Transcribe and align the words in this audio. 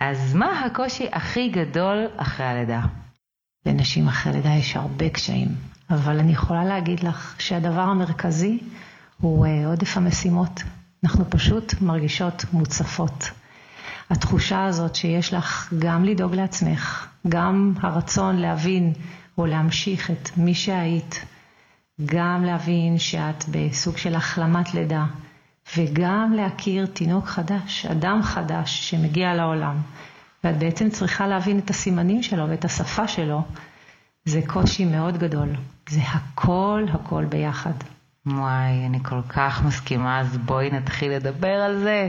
אז 0.00 0.34
מה 0.34 0.64
הקושי 0.64 1.06
הכי 1.12 1.48
גדול 1.48 2.06
אחרי 2.16 2.46
הלידה? 2.46 2.80
לנשים 3.66 4.08
אחרי 4.08 4.32
לידה 4.32 4.50
יש 4.50 4.76
הרבה 4.76 5.08
קשיים, 5.08 5.48
אבל 5.90 6.18
אני 6.18 6.32
יכולה 6.32 6.64
להגיד 6.64 7.00
לך 7.00 7.34
שהדבר 7.38 7.80
המרכזי 7.80 8.58
הוא 9.20 9.46
אה, 9.46 9.66
עודף 9.66 9.96
המשימות. 9.96 10.62
אנחנו 11.04 11.30
פשוט 11.30 11.74
מרגישות 11.80 12.44
מוצפות. 12.52 13.30
התחושה 14.10 14.64
הזאת 14.64 14.94
שיש 14.94 15.34
לך 15.34 15.72
גם 15.78 16.04
לדאוג 16.04 16.34
לעצמך, 16.34 17.08
גם 17.28 17.74
הרצון 17.80 18.36
להבין 18.36 18.92
או 19.38 19.46
להמשיך 19.46 20.10
את 20.10 20.30
מי 20.36 20.54
שהיית, 20.54 21.24
גם 22.04 22.44
להבין 22.44 22.98
שאת 22.98 23.44
בסוג 23.50 23.96
של 23.96 24.14
החלמת 24.14 24.74
לידה, 24.74 25.04
וגם 25.76 26.32
להכיר 26.36 26.86
תינוק 26.86 27.26
חדש, 27.26 27.86
אדם 27.86 28.22
חדש 28.22 28.90
שמגיע 28.90 29.34
לעולם, 29.34 29.76
ואת 30.44 30.58
בעצם 30.58 30.90
צריכה 30.90 31.26
להבין 31.26 31.58
את 31.58 31.70
הסימנים 31.70 32.22
שלו 32.22 32.48
ואת 32.48 32.64
השפה 32.64 33.08
שלו, 33.08 33.42
זה 34.24 34.40
קושי 34.46 34.84
מאוד 34.84 35.18
גדול. 35.18 35.48
זה 35.88 36.00
הכל 36.02 36.84
הכל 36.92 37.24
ביחד. 37.24 37.72
וואי, 38.26 38.86
אני 38.86 38.98
כל 39.02 39.22
כך 39.28 39.64
מסכימה, 39.64 40.20
אז 40.20 40.36
בואי 40.36 40.70
נתחיל 40.70 41.12
לדבר 41.12 41.48
על 41.54 41.78
זה. 41.78 42.08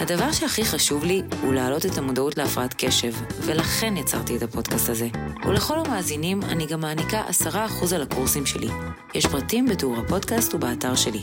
הדבר 0.00 0.32
שהכי 0.32 0.64
חשוב 0.64 1.04
לי 1.04 1.22
הוא 1.42 1.54
להעלות 1.54 1.86
את 1.86 1.98
המודעות 1.98 2.38
להפרעת 2.38 2.74
קשב, 2.78 3.12
ולכן 3.40 3.96
יצרתי 3.96 4.36
את 4.36 4.42
הפודקאסט 4.42 4.88
הזה. 4.88 5.08
ולכל 5.46 5.78
המאזינים 5.78 6.42
אני 6.42 6.66
גם 6.66 6.80
מעניקה 6.80 7.22
10% 7.50 7.94
על 7.94 8.02
הקורסים 8.02 8.46
שלי. 8.46 8.68
יש 9.14 9.26
פרטים 9.26 9.66
בתיאור 9.66 9.96
הפודקאסט 9.98 10.54
ובאתר 10.54 10.94
שלי. 10.94 11.22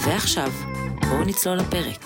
ועכשיו, 0.00 0.52
בואו 1.08 1.24
נצלול 1.24 1.56
לפרק. 1.56 2.04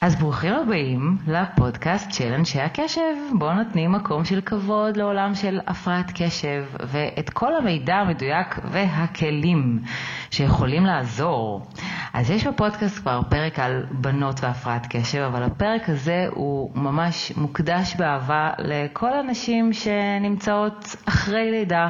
אז 0.00 0.16
ברוכים 0.16 0.52
הבאים 0.54 1.16
לפודקאסט 1.26 2.12
של 2.12 2.32
אנשי 2.32 2.60
הקשב. 2.60 3.14
בואו 3.32 3.54
נותנים 3.54 3.92
מקום 3.92 4.24
של 4.24 4.40
כבוד 4.40 4.96
לעולם 4.96 5.34
של 5.34 5.60
הפרעת 5.66 6.12
קשב 6.14 6.64
ואת 6.86 7.30
כל 7.30 7.56
המידע 7.56 7.94
המדויק 7.94 8.58
והכלים 8.64 9.82
שיכולים 10.30 10.86
לעזור. 10.86 11.66
אז 12.14 12.30
יש 12.30 12.46
בפודקאסט 12.46 12.98
כבר 12.98 13.20
פרק 13.30 13.58
על 13.58 13.86
בנות 13.90 14.40
והפרעת 14.42 14.86
קשב, 14.90 15.18
אבל 15.18 15.42
הפרק 15.42 15.88
הזה 15.88 16.26
הוא 16.30 16.70
ממש 16.74 17.32
מוקדש 17.36 17.94
באהבה 17.98 18.50
לכל 18.58 19.12
הנשים 19.12 19.72
שנמצאות 19.72 20.96
אחרי 21.08 21.50
לידה 21.50 21.88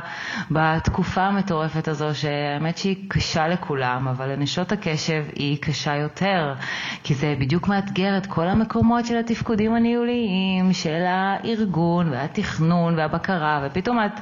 בתקופה 0.50 1.22
המטורפת 1.22 1.88
הזו, 1.88 2.14
שהאמת 2.14 2.78
שהיא 2.78 2.96
קשה 3.08 3.48
לכולם, 3.48 4.08
אבל 4.08 4.32
לנשות 4.32 4.72
הקשב 4.72 5.24
היא 5.34 5.58
קשה 5.62 5.96
יותר, 5.96 6.54
כי 7.02 7.14
זה 7.14 7.34
בדיוק 7.38 7.68
מאתגר 7.68 7.95
את 8.00 8.26
כל 8.26 8.48
המקומות 8.48 9.06
של 9.06 9.18
התפקודים 9.18 9.74
הניהוליים, 9.74 10.72
של 10.72 11.04
הארגון 11.06 12.08
והתכנון 12.08 12.98
והבקרה, 12.98 13.62
ופתאום 13.66 13.98
את 14.06 14.20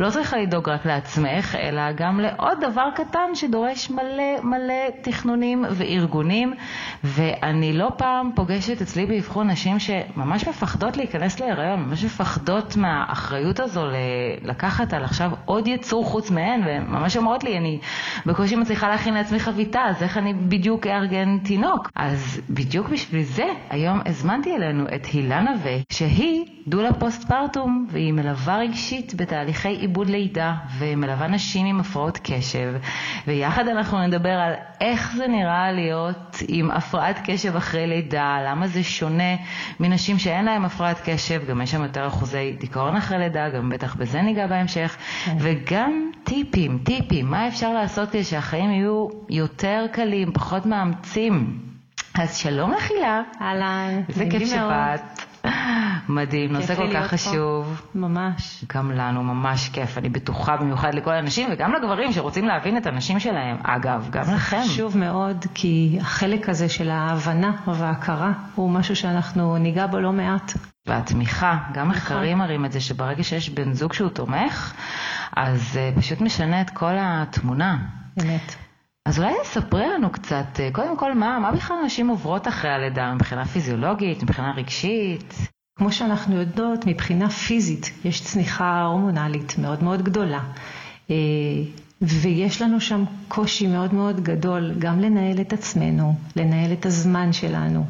לא 0.00 0.10
צריכה 0.10 0.36
לדאוג 0.36 0.68
רק 0.68 0.86
לעצמך, 0.86 1.54
אלא 1.54 1.92
גם 1.92 2.20
לעוד 2.20 2.58
דבר 2.60 2.88
קטן 2.94 3.34
שדורש 3.34 3.90
מלא 3.90 4.42
מלא 4.42 4.74
תכנונים. 5.02 5.36
ארגונים 5.36 5.64
וארגונים, 5.70 6.54
ואני 7.04 7.72
לא 7.72 7.88
פעם 7.96 8.30
פוגשת 8.34 8.82
אצלי 8.82 9.06
באבחון 9.06 9.50
נשים 9.50 9.78
שממש 9.78 10.48
מפחדות 10.48 10.96
להיכנס 10.96 11.40
להיריון, 11.40 11.80
ממש 11.80 12.04
מפחדות 12.04 12.76
מהאחריות 12.76 13.60
הזו 13.60 13.84
לקחת 14.42 14.92
על 14.92 15.04
עכשיו 15.04 15.30
עוד 15.44 15.66
יצור 15.68 16.04
חוץ 16.04 16.30
מהן, 16.30 16.60
וממש 16.66 17.16
אומרות 17.16 17.44
לי, 17.44 17.58
אני 17.58 17.78
בקושי 18.26 18.56
מצליחה 18.56 18.88
להכין 18.88 19.14
לעצמי 19.14 19.40
חביתה, 19.40 19.80
אז 19.80 20.02
איך 20.02 20.18
אני 20.18 20.34
בדיוק 20.34 20.86
אארגן 20.86 21.38
תינוק? 21.38 21.90
אז 21.96 22.40
בדיוק 22.50 22.88
בשביל 22.88 23.15
זה, 23.22 23.46
היום 23.70 24.00
הזמנתי 24.06 24.56
אלינו 24.56 24.84
את 24.94 25.06
הילה 25.06 25.40
נווה, 25.40 25.76
שהיא 25.92 26.44
דולה 26.68 26.92
פוסט 26.92 27.28
פרטום, 27.28 27.86
והיא 27.90 28.12
מלווה 28.12 28.58
רגשית 28.58 29.14
בתהליכי 29.14 29.68
עיבוד 29.68 30.10
לידה, 30.10 30.54
ומלווה 30.78 31.26
נשים 31.26 31.66
עם 31.66 31.80
הפרעות 31.80 32.18
קשב, 32.22 32.74
ויחד 33.26 33.68
אנחנו 33.68 34.06
נדבר 34.06 34.28
על 34.28 34.52
איך 34.80 35.12
זה 35.16 35.26
נראה 35.26 35.72
להיות 35.72 36.36
עם 36.48 36.70
הפרעת 36.70 37.16
קשב 37.24 37.56
אחרי 37.56 37.86
לידה, 37.86 38.38
למה 38.46 38.66
זה 38.66 38.82
שונה 38.82 39.36
מנשים 39.80 40.18
שאין 40.18 40.44
להן 40.44 40.64
הפרעת 40.64 41.00
קשב, 41.04 41.42
גם 41.48 41.62
יש 41.62 41.70
שם 41.70 41.82
יותר 41.82 42.06
אחוזי 42.06 42.56
דיכאון 42.60 42.96
אחרי 42.96 43.18
לידה, 43.18 43.48
גם 43.48 43.68
בטח 43.68 43.94
בזה 43.94 44.22
ניגע 44.22 44.46
בהמשך, 44.46 44.96
כן. 45.24 45.36
וגם 45.40 46.10
טיפים, 46.24 46.78
טיפים, 46.84 47.26
מה 47.26 47.48
אפשר 47.48 47.72
לעשות 47.72 48.08
כדי 48.08 48.24
שהחיים 48.24 48.70
יהיו 48.70 49.08
יותר 49.30 49.86
קלים, 49.92 50.32
פחות 50.32 50.66
מאמצים. 50.66 51.75
אז 52.18 52.36
שלום 52.36 52.72
לך 52.72 52.90
הילה. 52.90 53.22
אהלן. 53.40 54.02
איזה 54.08 54.24
כיף 54.30 54.48
שבאת. 54.48 55.00
מדהים, 56.08 56.52
נושא 56.52 56.74
כל 56.74 56.92
כך 56.94 57.06
חשוב. 57.06 57.82
פה. 57.92 57.98
ממש. 57.98 58.64
גם 58.74 58.90
לנו, 58.90 59.22
ממש 59.22 59.68
כיף. 59.68 59.98
אני 59.98 60.08
בטוחה 60.08 60.56
במיוחד 60.56 60.94
לכל 60.94 61.12
הנשים 61.12 61.48
וגם 61.52 61.72
לגברים 61.72 62.12
שרוצים 62.12 62.46
להבין 62.46 62.76
את 62.76 62.86
הנשים 62.86 63.20
שלהם. 63.20 63.56
אגב, 63.62 64.08
גם 64.10 64.22
לכם. 64.22 64.60
זה 64.62 64.64
חשוב 64.64 64.98
מאוד, 64.98 65.46
כי 65.54 65.98
החלק 66.00 66.48
הזה 66.48 66.68
של 66.68 66.90
ההבנה 66.90 67.52
וההכרה 67.66 68.32
הוא 68.54 68.70
משהו 68.70 68.96
שאנחנו 68.96 69.58
ניגע 69.58 69.86
בו 69.86 70.00
לא 70.00 70.12
מעט. 70.12 70.52
והתמיכה, 70.86 71.58
גם 71.72 71.88
מחקרים 71.88 72.38
מראים 72.38 72.64
את 72.64 72.72
זה 72.72 72.80
שברגע 72.80 73.22
שיש 73.22 73.50
בן 73.50 73.72
זוג 73.72 73.92
שהוא 73.92 74.10
תומך, 74.10 74.74
אז 75.36 75.60
uh, 75.94 75.98
פשוט 75.98 76.20
משנה 76.20 76.60
את 76.60 76.70
כל 76.70 76.92
התמונה. 76.98 77.76
אמת. 78.22 78.65
אז 79.06 79.18
אולי 79.18 79.32
תספרי 79.42 79.86
לנו 79.86 80.10
קצת, 80.10 80.60
אה, 80.60 80.68
קודם 80.72 80.96
כל, 80.96 81.14
מה, 81.14 81.38
מה 81.38 81.52
בכלל 81.52 81.76
נשים 81.86 82.08
עוברות 82.08 82.48
אחרי 82.48 82.70
הלידה 82.70 83.14
מבחינה 83.14 83.44
פיזיולוגית, 83.44 84.22
מבחינה 84.22 84.52
רגשית? 84.56 85.34
כמו 85.78 85.92
שאנחנו 85.92 86.36
יודעות, 86.36 86.86
מבחינה 86.86 87.30
פיזית 87.30 87.90
יש 88.04 88.20
צניחה 88.20 88.82
הורמונלית 88.82 89.58
מאוד 89.58 89.84
מאוד 89.84 90.02
גדולה. 90.02 90.40
אה, 91.10 91.16
ויש 92.02 92.62
לנו 92.62 92.80
שם 92.80 93.04
קושי 93.28 93.66
מאוד 93.66 93.94
מאוד 93.94 94.20
גדול 94.20 94.74
גם 94.78 95.00
לנהל 95.00 95.40
את 95.40 95.52
עצמנו, 95.52 96.14
לנהל 96.36 96.72
את 96.72 96.86
הזמן 96.86 97.32
שלנו, 97.32 97.84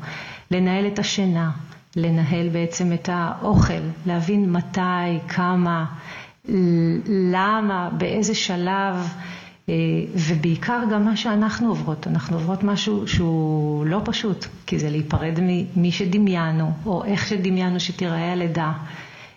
לנהל 0.51 0.87
את 0.87 0.99
השינה, 0.99 1.51
לנהל 1.97 2.49
בעצם 2.49 2.93
את 2.93 3.09
האוכל, 3.13 3.83
להבין 4.07 4.53
מתי, 4.53 5.19
כמה, 5.29 5.85
למה, 7.09 7.91
באיזה 7.99 8.35
שלב. 8.35 9.09
אה, 9.69 9.75
ובעיקר 10.15 10.81
גם 10.91 11.05
מה 11.05 11.17
שאנחנו 11.17 11.69
עוברות, 11.69 12.07
אנחנו 12.07 12.37
עוברות 12.37 12.63
משהו 12.63 13.09
שהוא 13.09 13.87
לא 13.87 14.01
פשוט, 14.05 14.47
כי 14.67 14.79
זה 14.79 14.91
להיפרד 14.91 15.39
ממי 15.41 15.93
שדמיינו, 15.93 16.73
או 16.87 17.05
איך 17.05 17.27
שדמיינו 17.27 17.81
שתיראה 17.81 18.33
הלידה. 18.33 18.73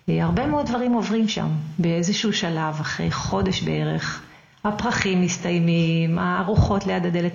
אה, 0.09 0.23
הרבה 0.23 0.47
מאוד 0.47 0.65
דברים 0.65 0.93
עוברים 0.93 1.27
שם 1.27 1.47
באיזשהו 1.79 2.33
שלב, 2.33 2.77
אחרי 2.81 3.11
חודש 3.11 3.61
בערך. 3.61 4.21
הפרחים 4.63 5.21
מסתיימים, 5.21 6.19
הארוחות 6.19 6.87
ליד 6.87 7.05
הדלת 7.05 7.33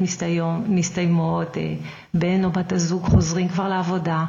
מסתיימות, 0.69 1.57
אה, 1.57 1.75
בן 2.15 2.45
או 2.45 2.51
בת 2.51 2.73
הזוג 2.73 3.05
חוזרים 3.05 3.49
כבר 3.49 3.69
לעבודה. 3.69 4.25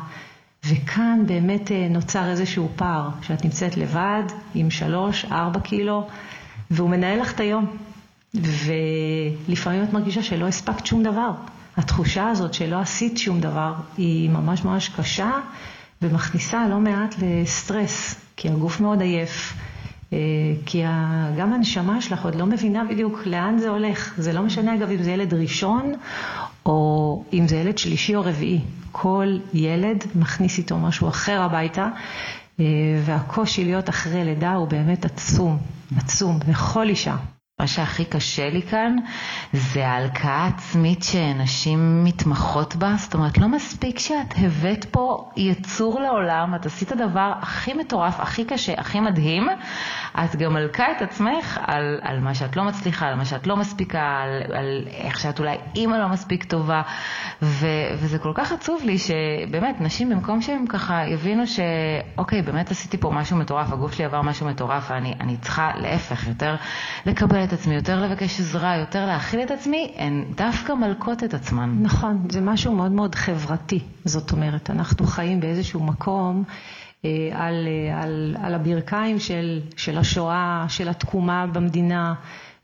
וכאן 0.66 1.24
באמת 1.28 1.72
נוצר 1.90 2.30
איזשהו 2.30 2.70
פער, 2.76 3.10
שאת 3.22 3.46
נמצאת 3.46 3.78
לבד 3.78 4.24
עם 4.56 4.70
שלוש, 4.70 5.26
ארבע 5.32 5.60
קילו, 5.60 6.08
והוא 6.72 6.90
מנהל 6.90 7.22
לך 7.22 7.34
את 7.34 7.40
היום. 7.40 7.66
ולפעמים 8.44 9.84
את 9.84 9.94
מרגישה 9.94 10.24
שלא 10.24 10.48
הספקת 10.48 10.86
שום 10.86 11.04
דבר. 11.04 11.32
התחושה 11.78 12.30
הזאת 12.30 12.54
שלא 12.54 12.80
עשית 12.80 13.18
שום 13.18 13.40
דבר 13.40 13.74
היא 13.98 14.30
ממש 14.30 14.64
ממש 14.64 14.90
קשה 14.90 15.32
ומכניסה 16.02 16.68
לא 16.68 16.80
מעט 16.80 17.16
לסטרס, 17.22 18.16
כי 18.38 18.50
הגוף 18.50 18.82
מאוד 18.82 19.02
עייף, 19.02 19.54
אה, 20.14 20.18
כי 20.66 20.84
גם 21.38 21.54
הנשמה 21.54 22.02
שלך 22.02 22.26
עוד 22.26 22.36
לא 22.36 22.46
מבינה 22.46 22.84
בדיוק 22.84 23.26
לאן 23.26 23.58
זה 23.58 23.70
הולך. 23.70 24.14
זה 24.18 24.34
לא 24.34 24.42
משנה 24.42 24.76
אגב 24.76 24.90
אם 24.90 25.04
זה 25.04 25.12
ילד 25.12 25.34
ראשון 25.34 25.94
או 26.66 27.24
אם 27.34 27.48
זה 27.48 27.56
ילד 27.56 27.78
שלישי 27.78 28.16
או 28.16 28.22
רביעי. 28.22 28.62
כל 28.92 29.38
ילד 29.54 30.04
מכניס 30.16 30.58
איתו 30.58 30.78
משהו 30.78 31.08
אחר 31.08 31.42
הביתה, 31.42 31.90
אה, 32.60 32.66
והקושי 33.06 33.66
להיות 33.66 33.90
אחרי 33.90 34.24
לידה 34.24 34.54
הוא 34.54 34.68
באמת 34.68 35.06
עצום, 35.06 35.58
עצום, 35.98 36.40
לכל 36.48 36.90
אישה. 36.90 37.16
מה 37.60 37.68
שהכי 37.68 38.06
קשה 38.06 38.50
לי 38.50 38.62
כאן 38.62 38.96
זה 39.54 39.88
ההלקאה 39.88 40.32
העצמית 40.32 41.04
שנשים 41.04 42.04
מתמחות 42.04 42.76
בה. 42.76 42.96
זאת 42.98 43.14
אומרת, 43.14 43.38
לא 43.38 43.48
מספיק 43.48 44.00
שאת 44.00 44.34
הבאת 44.38 44.86
פה 44.86 45.32
יצור 45.38 46.00
לעולם, 46.00 46.56
את 46.56 46.66
עשית 46.66 46.92
הדבר 46.92 47.34
הכי 47.42 47.74
מטורף, 47.74 48.20
הכי 48.20 48.46
קשה, 48.46 48.74
הכי 48.78 49.00
מדהים, 49.00 49.48
את 50.24 50.36
גם 50.36 50.54
מלכה 50.54 50.92
את 50.92 51.02
עצמך 51.02 51.60
על, 51.68 52.00
על 52.02 52.20
מה 52.20 52.36
שאת 52.36 52.56
לא 52.56 52.64
מצליחה, 52.64 53.08
על 53.08 53.16
מה 53.16 53.26
שאת 53.26 53.48
לא 53.48 53.58
מספיקה, 53.58 54.00
על, 54.00 54.56
על 54.58 54.88
איך 54.88 55.20
שאת 55.20 55.40
אולי 55.40 55.58
אימא 55.76 55.96
לא 55.96 56.08
מספיק 56.08 56.44
טובה, 56.44 56.82
ו, 57.42 57.68
וזה 57.98 58.20
כל 58.20 58.32
כך 58.36 58.52
עצוב 58.52 58.82
לי 58.86 58.98
שבאמת, 58.98 59.82
נשים 59.82 60.10
במקום 60.10 60.42
שהם 60.42 60.68
ככה 60.68 61.08
יבינו 61.08 61.44
שאוקיי, 61.48 62.42
באמת 62.42 62.72
עשיתי 62.72 62.98
פה 62.98 63.12
משהו 63.12 63.38
מטורף, 63.38 63.72
הגוף 63.72 63.94
שלי 63.94 64.06
עבר 64.06 64.22
משהו 64.22 64.48
מטורף, 64.48 64.92
ואני 64.92 65.38
צריכה 65.42 65.72
להפך, 65.76 66.28
יותר 66.28 66.56
לקבל 67.06 67.44
את 67.44 67.54
עצמי, 67.54 67.76
יותר 67.76 68.02
לבקש 68.02 68.40
עזרה, 68.40 68.76
יותר 68.78 69.06
להכיל 69.06 69.42
את 69.42 69.52
עצמי, 69.52 69.94
הן 69.98 70.26
דווקא 70.36 70.74
מלקות 70.74 71.24
את 71.24 71.34
עצמן. 71.34 71.76
נכון, 71.82 72.28
זה 72.30 72.42
משהו 72.42 72.76
מאוד 72.76 72.92
מאוד 72.92 73.16
חברתי. 73.16 73.80
זאת 74.06 74.32
אומרת, 74.32 74.70
אנחנו 74.70 75.06
חיים 75.06 75.40
באיזשהו 75.40 75.84
מקום 75.84 76.44
על, 77.32 77.68
אה, 77.68 78.04
על, 78.04 78.36
על 78.44 78.54
הברכיים 78.54 79.20
של, 79.20 79.62
של 79.78 79.98
השואה, 79.98 80.66
של 80.70 80.90
התקומה 80.90 81.48
במדינה, 81.48 82.14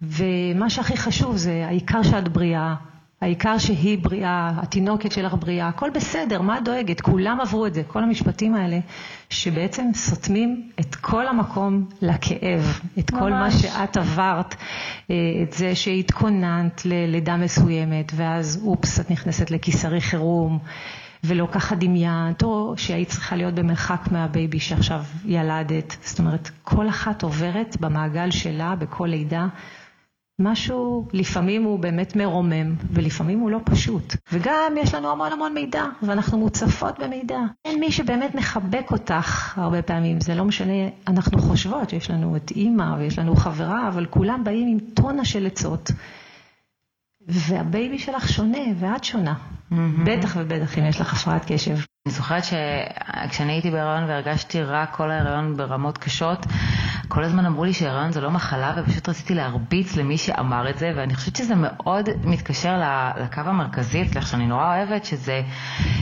ומה 0.02 0.70
שהכי 0.70 0.98
חשוב 0.98 1.38
זה 1.38 1.66
העיקר 1.68 2.04
שאת 2.04 2.28
בריאה, 2.28 2.76
העיקר 3.22 3.58
שהיא 3.58 3.98
בריאה, 4.02 4.52
התינוקת 4.58 5.12
שלך 5.12 5.34
בריאה, 5.40 5.68
הכל 5.68 5.90
בסדר, 5.90 6.42
מה 6.42 6.58
את 6.58 6.64
דואגת? 6.64 7.02
כולם 7.02 7.42
עברו 7.42 7.66
את 7.66 7.74
זה, 7.74 7.84
כל 7.88 8.04
המשפטים 8.04 8.56
האלה, 8.56 8.80
שבעצם 9.30 9.86
סותמים 9.94 10.70
את 10.80 10.96
כל 10.96 11.28
המקום 11.28 11.86
לכאב, 12.02 12.80
את 13.00 13.12
ממש. 13.12 13.22
כל 13.22 13.30
מה 13.30 13.52
שאת 13.52 13.98
עברת, 13.98 14.56
אה, 15.12 15.16
את 15.44 15.54
זה 15.54 15.76
שהתכוננת 15.76 16.82
ללידה 16.86 17.38
מסוימת, 17.38 18.12
ואז 18.16 18.64
אופס, 18.66 19.00
את 19.00 19.12
נכנסת 19.12 19.52
לקיסרי 19.52 20.02
חירום. 20.02 20.60
ולא 21.24 21.48
ככה 21.52 21.76
דמיינת, 21.76 22.44
או 22.44 22.74
שהיית 22.78 23.10
צריכה 23.10 23.36
להיות 23.36 23.54
במרחק 23.54 24.02
מה 24.12 24.28
baby 24.28 24.60
שעכשיו 24.60 25.04
ילדת. 25.26 25.96
זאת 26.02 26.20
אומרת, 26.20 26.50
כל 26.64 26.90
אחת 26.90 27.24
עוברת 27.24 27.78
במעגל 27.80 28.32
שלה, 28.32 28.76
בכל 28.76 29.06
לידה, 29.06 29.48
משהו 30.40 31.08
לפעמים 31.14 31.64
הוא 31.64 31.80
באמת 31.80 32.16
מרומם, 32.16 32.76
ולפעמים 32.94 33.40
הוא 33.40 33.52
לא 33.52 33.60
פשוט. 33.66 34.16
וגם 34.32 34.74
יש 34.78 34.94
לנו 34.94 35.12
המון 35.12 35.32
המון 35.32 35.54
מידע, 35.54 35.84
ואנחנו 36.04 36.38
מוצפות 36.38 37.00
במידע. 37.00 37.40
אין 37.66 37.80
מי 37.80 37.92
שבאמת 37.92 38.36
מחבק 38.36 38.92
אותך 38.92 39.58
הרבה 39.58 39.82
פעמים, 39.82 40.22
זה 40.22 40.36
לא 40.36 40.46
משנה, 40.46 40.74
אנחנו 41.08 41.40
חושבות 41.40 41.90
שיש 41.90 42.12
לנו 42.12 42.36
את 42.36 42.52
אימא 42.52 42.96
ויש 42.98 43.20
לנו 43.20 43.36
חברה, 43.36 43.88
אבל 43.88 44.06
כולם 44.06 44.44
באים 44.44 44.68
עם 44.68 44.80
טונה 44.94 45.26
של 45.26 45.46
עצות. 45.46 45.92
והבייבי 47.28 48.00
שלך 48.00 48.30
שונה, 48.30 48.58
ואת 48.80 49.04
שונה. 49.04 49.34
Mm-hmm. 49.34 49.76
בטח 50.06 50.36
ובטח 50.40 50.78
אם 50.78 50.86
יש 50.86 51.02
לך 51.02 51.14
הפרעת 51.14 51.52
קשב. 51.52 51.78
אני 52.06 52.14
זוכרת 52.14 52.44
שכשאני 52.44 53.52
הייתי 53.52 53.72
בהיריון 53.72 54.04
והרגשתי 54.04 54.62
רע 54.62 54.86
כל 54.86 55.12
ההיריון 55.12 55.58
ברמות 55.58 55.98
קשות, 55.98 56.46
כל 57.14 57.24
הזמן 57.24 57.46
אמרו 57.46 57.66
לי 57.66 57.74
שהיריון 57.74 58.12
זה 58.12 58.22
לא 58.22 58.32
מחלה 58.32 58.74
ופשוט 58.78 59.10
רציתי 59.10 59.34
להרביץ 59.34 59.96
למי 59.96 60.18
שאמר 60.18 60.70
את 60.70 60.78
זה 60.78 60.92
ואני 60.96 61.16
חושבת 61.16 61.36
שזה 61.36 61.54
מאוד 61.58 62.10
מתקשר 62.24 62.82
לקו 63.22 63.42
המרכזי 63.46 64.02
אצלך 64.02 64.28
שאני 64.28 64.48
נורא 64.48 64.78
אוהבת 64.78 65.06
שזה 65.06 65.42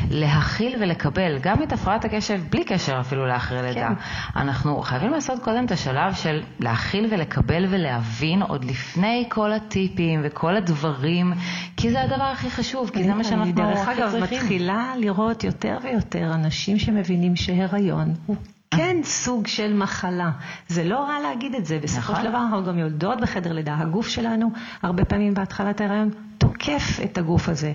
להכיל 0.09 0.75
ולקבל 0.81 1.37
גם 1.41 1.63
את 1.63 1.73
הפרעת 1.73 2.05
הקשב 2.05 2.41
בלי 2.49 2.63
קשר 2.63 2.99
אפילו 2.99 3.27
לאחרי 3.27 3.61
לידה. 3.61 3.87
כן. 3.87 3.93
אנחנו 4.39 4.81
חייבים 4.81 5.11
לעשות 5.11 5.43
קודם 5.43 5.65
את 5.65 5.71
השלב 5.71 6.13
של 6.13 6.41
להכיל 6.59 7.07
ולקבל 7.11 7.65
ולהבין 7.69 8.41
עוד 8.41 8.65
לפני 8.65 9.25
כל 9.29 9.53
הטיפים 9.53 10.21
וכל 10.23 10.55
הדברים 10.55 11.33
כי 11.77 11.91
זה 11.91 12.01
הדבר 12.01 12.23
הכי 12.23 12.49
חשוב 12.49 12.89
כי 12.89 13.03
זה 13.03 13.13
מה 13.13 13.23
שאנחנו 13.23 13.43
הכי 13.43 13.53
צריכים. 13.53 13.65
אני 13.65 13.75
דרך 13.75 14.13
אגב 14.13 14.23
מתחילה 14.23 14.93
לראות 14.97 15.43
יותר 15.43 15.77
ויותר 15.83 16.33
אנשים 16.33 16.79
שמבינים 16.79 17.35
שהיריון 17.35 18.13
הוא 18.25 18.35
כן 18.75 18.97
סוג 19.03 19.47
של 19.47 19.73
מחלה. 19.73 20.31
זה 20.67 20.83
לא 20.83 20.99
רע 20.99 21.19
להגיד 21.19 21.55
את 21.55 21.65
זה, 21.65 21.79
בסופו 21.83 22.05
של 22.05 22.11
נכון. 22.11 22.29
דבר 22.29 22.37
אנחנו 22.37 22.65
גם 22.65 22.77
יולדות 22.77 23.21
בחדר 23.21 23.53
לידה. 23.53 23.75
הגוף 23.77 24.07
שלנו, 24.07 24.51
הרבה 24.81 25.05
פעמים 25.05 25.33
בהתחלת 25.33 25.81
ההיריון, 25.81 26.09
תוקף 26.37 26.99
את 27.03 27.17
הגוף 27.17 27.49
הזה. 27.49 27.73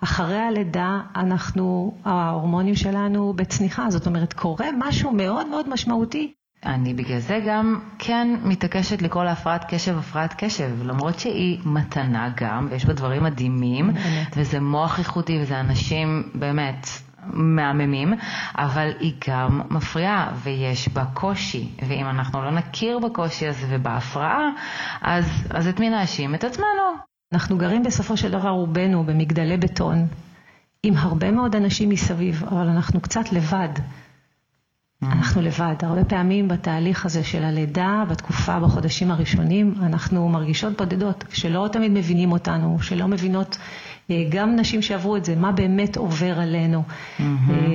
אחרי 0.00 0.38
הלידה 0.38 1.00
אנחנו, 1.16 1.94
ההורמונים 2.04 2.74
שלנו 2.74 3.32
בצניחה, 3.36 3.90
זאת 3.90 4.06
אומרת 4.06 4.32
קורה 4.32 4.66
משהו 4.78 5.12
מאוד 5.12 5.46
מאוד 5.46 5.68
משמעותי. 5.68 6.32
אני 6.66 6.94
בגלל 6.94 7.18
זה 7.18 7.40
גם 7.46 7.80
כן 7.98 8.28
מתעקשת 8.44 9.02
לקרוא 9.02 9.24
להפרעת 9.24 9.64
קשב 9.68 9.98
הפרעת 9.98 10.34
קשב, 10.38 10.70
למרות 10.84 11.18
שהיא 11.18 11.58
מתנה 11.64 12.30
גם, 12.36 12.68
ויש 12.70 12.84
בה 12.84 12.92
דברים 12.92 13.22
מדהימים, 13.22 13.90
וזה 14.36 14.60
מוח 14.60 14.98
איכותי 14.98 15.38
וזה 15.42 15.60
אנשים 15.60 16.22
באמת 16.34 16.86
מהממים, 17.32 18.14
אבל 18.54 18.90
היא 19.00 19.14
גם 19.28 19.60
מפריעה 19.70 20.30
ויש 20.42 20.88
בה 20.88 21.04
קושי, 21.04 21.68
ואם 21.88 22.06
אנחנו 22.06 22.42
לא 22.42 22.50
נכיר 22.50 22.98
בקושי 22.98 23.46
הזה 23.46 23.66
ובהפרעה, 23.70 24.50
אז, 25.02 25.24
אז 25.50 25.68
את 25.68 25.80
מי 25.80 25.90
נאשים? 25.90 26.34
את 26.34 26.44
עצמנו. 26.44 27.06
אנחנו 27.32 27.58
גרים 27.58 27.82
בסופו 27.82 28.16
של 28.16 28.30
דבר 28.30 28.48
רובנו 28.48 29.04
במגדלי 29.04 29.56
בטון, 29.56 30.06
עם 30.82 30.94
הרבה 30.96 31.30
מאוד 31.30 31.56
אנשים 31.56 31.88
מסביב, 31.88 32.44
אבל 32.44 32.68
אנחנו 32.68 33.00
קצת 33.00 33.32
לבד. 33.32 33.68
Mm. 35.04 35.06
אנחנו 35.06 35.42
לבד. 35.42 35.74
הרבה 35.82 36.04
פעמים 36.04 36.48
בתהליך 36.48 37.06
הזה 37.06 37.24
של 37.24 37.44
הלידה, 37.44 38.04
בתקופה, 38.10 38.60
בחודשים 38.60 39.10
הראשונים, 39.10 39.74
אנחנו 39.82 40.28
מרגישות 40.28 40.76
בודדות, 40.76 41.24
שלא 41.32 41.68
תמיד 41.72 41.92
מבינים 41.92 42.32
אותנו, 42.32 42.78
שלא 42.82 43.08
מבינות 43.08 43.58
גם 44.28 44.56
נשים 44.56 44.82
שעברו 44.82 45.16
את 45.16 45.24
זה, 45.24 45.36
מה 45.36 45.52
באמת 45.52 45.96
עובר 45.96 46.40
עלינו. 46.40 46.82
Mm-hmm. 46.88 47.22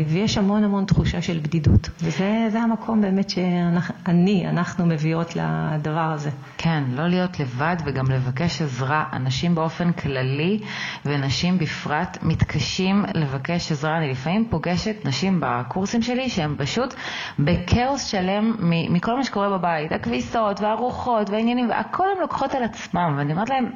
ויש 0.07 0.37
המון 0.37 0.63
המון 0.63 0.85
תחושה 0.85 1.21
של 1.21 1.39
בדידות. 1.43 1.89
וזה 2.01 2.59
המקום 2.59 3.01
באמת 3.01 3.29
שאני, 3.29 4.49
אנחנו 4.49 4.85
מביאות 4.85 5.35
לדבר 5.35 6.11
הזה. 6.13 6.29
כן, 6.57 6.83
לא 6.91 7.07
להיות 7.07 7.39
לבד 7.39 7.75
וגם 7.85 8.11
לבקש 8.11 8.61
עזרה. 8.61 9.05
אנשים 9.13 9.55
באופן 9.55 9.91
כללי 9.91 10.59
ונשים 11.05 11.57
בפרט 11.57 12.17
מתקשים 12.21 13.05
לבקש 13.13 13.71
עזרה. 13.71 13.97
אני 13.97 14.11
לפעמים 14.11 14.47
פוגשת 14.49 14.95
נשים 15.05 15.39
בקורסים 15.41 16.01
שלי 16.01 16.29
שהן 16.29 16.55
פשוט 16.57 16.93
בכאוס 17.39 18.05
שלם 18.05 18.55
מכל 18.89 19.17
מה 19.17 19.23
שקורה 19.23 19.57
בבית. 19.57 19.91
הכביסות 19.91 20.61
והרוחות 20.61 21.29
והעניינים, 21.29 21.69
והכל 21.69 22.05
הן 22.15 22.21
לוקחות 22.21 22.55
על 22.55 22.63
עצמם. 22.63 23.13
ואני 23.17 23.33
אומרת 23.33 23.49
להם, 23.49 23.69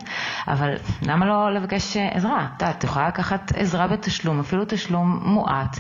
אבל 0.48 0.74
למה 1.02 1.26
לא 1.26 1.54
לבקש 1.54 1.98
עזרה? 1.98 2.45
את 2.46 2.62
יודעת, 2.62 2.78
את 2.78 2.84
יכולה 2.84 3.08
לקחת 3.08 3.52
עזרה 3.56 3.88
בתשלום, 3.88 4.40
אפילו 4.40 4.64
תשלום 4.68 5.20
מועט, 5.24 5.78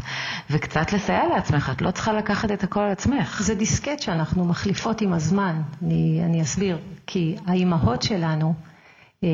וקצת 0.50 0.94
לסייע 0.94 1.28
לעצמך, 1.36 1.72
את 1.76 1.82
לא 1.82 1.92
צריכה 1.92 2.14
לקחת 2.14 2.52
את 2.52 2.64
הכל 2.64 2.80
על 2.80 2.92
עצמך. 2.92 3.42
זה 3.42 3.56
דיסקט 3.56 4.00
שאנחנו 4.00 4.46
מחליפות 4.46 5.02
עם 5.02 5.14
הזמן, 5.14 5.62
אני, 5.84 6.22
אני 6.26 6.42
אסביר, 6.42 6.78
כי 7.08 7.36
האימהות 7.48 8.02
שלנו, 8.02 8.54
אה, 9.24 9.30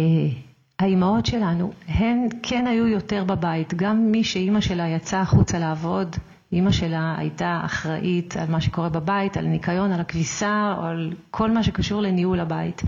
האימהות 0.80 1.26
שלנו, 1.26 1.72
הן 1.88 2.28
כן 2.44 2.68
היו 2.68 2.88
יותר 2.88 3.24
בבית, 3.24 3.74
גם 3.74 4.12
מי 4.12 4.24
שאימא 4.24 4.62
שלה 4.62 4.88
יצאה 4.88 5.22
החוצה 5.22 5.60
לעבוד, 5.60 6.16
אימא 6.52 6.72
שלה 6.72 7.16
הייתה 7.18 7.62
אחראית 7.66 8.38
על 8.38 8.50
מה 8.50 8.62
שקורה 8.62 8.90
בבית, 8.90 9.38
על 9.38 9.46
ניקיון, 9.46 9.92
על 9.92 10.00
הכביסה, 10.00 10.74
או 10.78 10.84
על 10.84 11.14
כל 11.32 11.52
מה 11.52 11.64
שקשור 11.64 12.02
לניהול 12.02 12.40
הבית. 12.40 12.82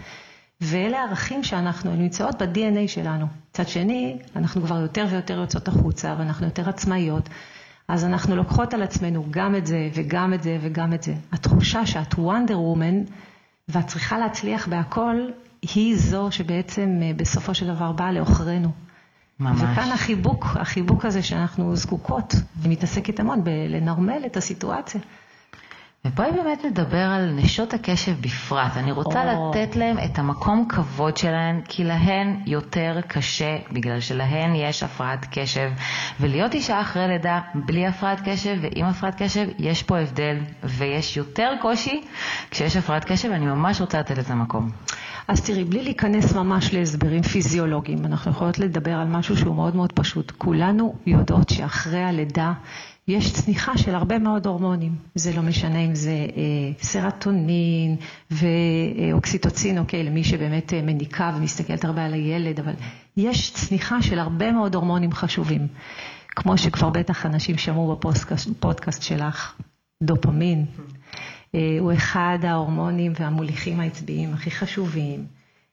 ואלה 0.64 1.04
ערכים 1.04 1.44
שאנחנו, 1.44 1.96
נמצאות 1.96 2.42
ב-DNA 2.42 2.88
שלנו. 2.88 3.26
מצד 3.50 3.68
שני, 3.68 4.18
אנחנו 4.36 4.62
כבר 4.62 4.82
יותר 4.82 5.06
ויותר 5.10 5.34
יוצאות 5.34 5.68
החוצה, 5.68 6.16
ואנחנו 6.20 6.46
יותר 6.46 6.70
עצמאיות, 6.70 7.30
אז 7.88 8.06
אנחנו 8.06 8.36
לוקחות 8.36 8.74
על 8.74 8.84
עצמנו 8.84 9.26
גם 9.32 9.56
את 9.56 9.68
זה, 9.68 9.90
וגם 9.94 10.34
את 10.34 10.44
זה, 10.44 10.58
וגם 10.62 10.94
את 10.94 11.04
זה. 11.04 11.14
התחושה 11.32 11.86
שאת 11.86 12.14
וונדר 12.14 12.60
וומן, 12.60 13.04
ואת 13.70 13.88
צריכה 13.88 14.18
להצליח 14.18 14.68
בהכל, 14.68 15.16
היא 15.62 15.98
זו 15.98 16.28
שבעצם 16.32 17.00
אה, 17.02 17.12
בסופו 17.16 17.54
של 17.54 17.68
דבר 17.68 17.92
באה 17.92 18.12
לעוכרינו. 18.12 18.70
ממש. 19.40 19.62
וכאן 19.62 19.92
החיבוק, 19.92 20.46
החיבוק 20.60 21.06
הזה 21.06 21.24
שאנחנו 21.24 21.76
זקוקות, 21.76 22.34
ומתעסקת 22.62 23.20
המון 23.20 23.44
בלנרמל 23.44 24.22
את 24.26 24.38
הסיטואציה. 24.38 25.02
ובואי 26.08 26.32
באמת 26.32 26.66
נדבר 26.66 26.98
על 26.98 27.32
נשות 27.36 27.74
הקשב 27.74 28.22
בפרט. 28.22 28.72
אני 28.78 28.92
רוצה 28.92 29.34
או. 29.34 29.52
לתת 29.52 29.76
להם 29.76 29.98
את 30.06 30.20
המקום 30.20 30.66
כבוד 30.70 31.18
שלהן, 31.18 31.62
כי 31.62 31.84
להן 31.84 32.40
יותר 32.46 33.00
קשה, 33.08 33.58
בגלל 33.72 34.00
שלהן 34.00 34.56
יש 34.56 34.84
הפרעת 34.84 35.26
קשב. 35.32 35.72
ולהיות 36.20 36.54
אישה 36.54 36.82
אחרי 36.82 37.08
לידה 37.08 37.40
בלי 37.56 37.88
הפרעת 37.88 38.22
קשב 38.26 38.58
ועם 38.62 38.86
הפרעת 38.86 39.22
קשב, 39.22 39.48
יש 39.60 39.84
פה 39.84 39.98
הבדל, 39.98 40.38
ויש 40.64 41.18
יותר 41.18 41.52
קושי 41.62 42.02
כשיש 42.52 42.78
הפרעת 42.78 43.06
קשב, 43.06 43.30
ואני 43.32 43.46
ממש 43.46 43.82
רוצה 43.82 44.00
לתת 44.00 44.18
לזה 44.18 44.36
מקום. 44.36 44.70
אז 45.28 45.42
תראי, 45.42 45.64
בלי 45.64 45.84
להיכנס 45.84 46.34
ממש 46.34 46.74
להסברים 46.74 47.22
פיזיולוגיים, 47.22 48.06
אנחנו 48.06 48.32
יכולות 48.32 48.60
לדבר 48.60 48.94
על 48.94 49.08
משהו 49.08 49.38
שהוא 49.38 49.56
מאוד 49.56 49.76
מאוד 49.76 49.92
פשוט. 49.94 50.32
כולנו 50.38 50.96
יודעות 51.06 51.50
שאחרי 51.50 52.04
הלידה 52.04 52.54
יש 53.08 53.34
צניחה 53.34 53.78
של 53.78 53.96
הרבה 53.96 54.20
מאוד 54.20 54.46
הורמונים. 54.46 54.96
זה 55.16 55.34
לא 55.36 55.42
משנה 55.42 55.80
אם 55.80 55.96
זה 55.96 56.12
אה, 56.12 56.72
סרטונין 56.82 57.96
ואוקסיטוצין, 58.32 59.78
אוקיי, 59.78 60.04
למי 60.04 60.24
שבאמת 60.24 60.74
אה, 60.74 60.82
מניקה 60.82 61.32
ומסתכלת 61.38 61.86
הרבה 61.86 62.06
על 62.06 62.14
הילד, 62.14 62.60
אבל 62.60 62.74
יש 63.18 63.54
צניחה 63.54 64.02
של 64.02 64.20
הרבה 64.20 64.52
מאוד 64.52 64.76
הורמונים 64.76 65.12
חשובים. 65.12 65.68
כמו 66.28 66.58
שכבר 66.58 66.90
בטח 66.90 67.26
אנשים 67.26 67.58
שמעו 67.58 67.96
בפודקאסט 67.96 69.02
שלך, 69.02 69.56
דופמין. 70.04 70.66
אה, 71.56 71.78
הוא 71.80 71.94
אחד 71.94 72.40
ההורמונים 72.44 73.14
והמוליכים 73.20 73.80
העצביים 73.80 74.34
הכי 74.34 74.52
חשובים, 74.52 75.26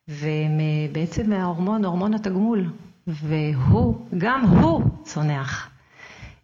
ובעצם 0.08 1.32
ההורמון, 1.32 1.84
הורמון 1.84 2.14
התגמול, 2.14 2.70
והוא, 3.06 4.06
גם 4.18 4.40
הוא 4.40 4.82
צונח. 5.04 5.70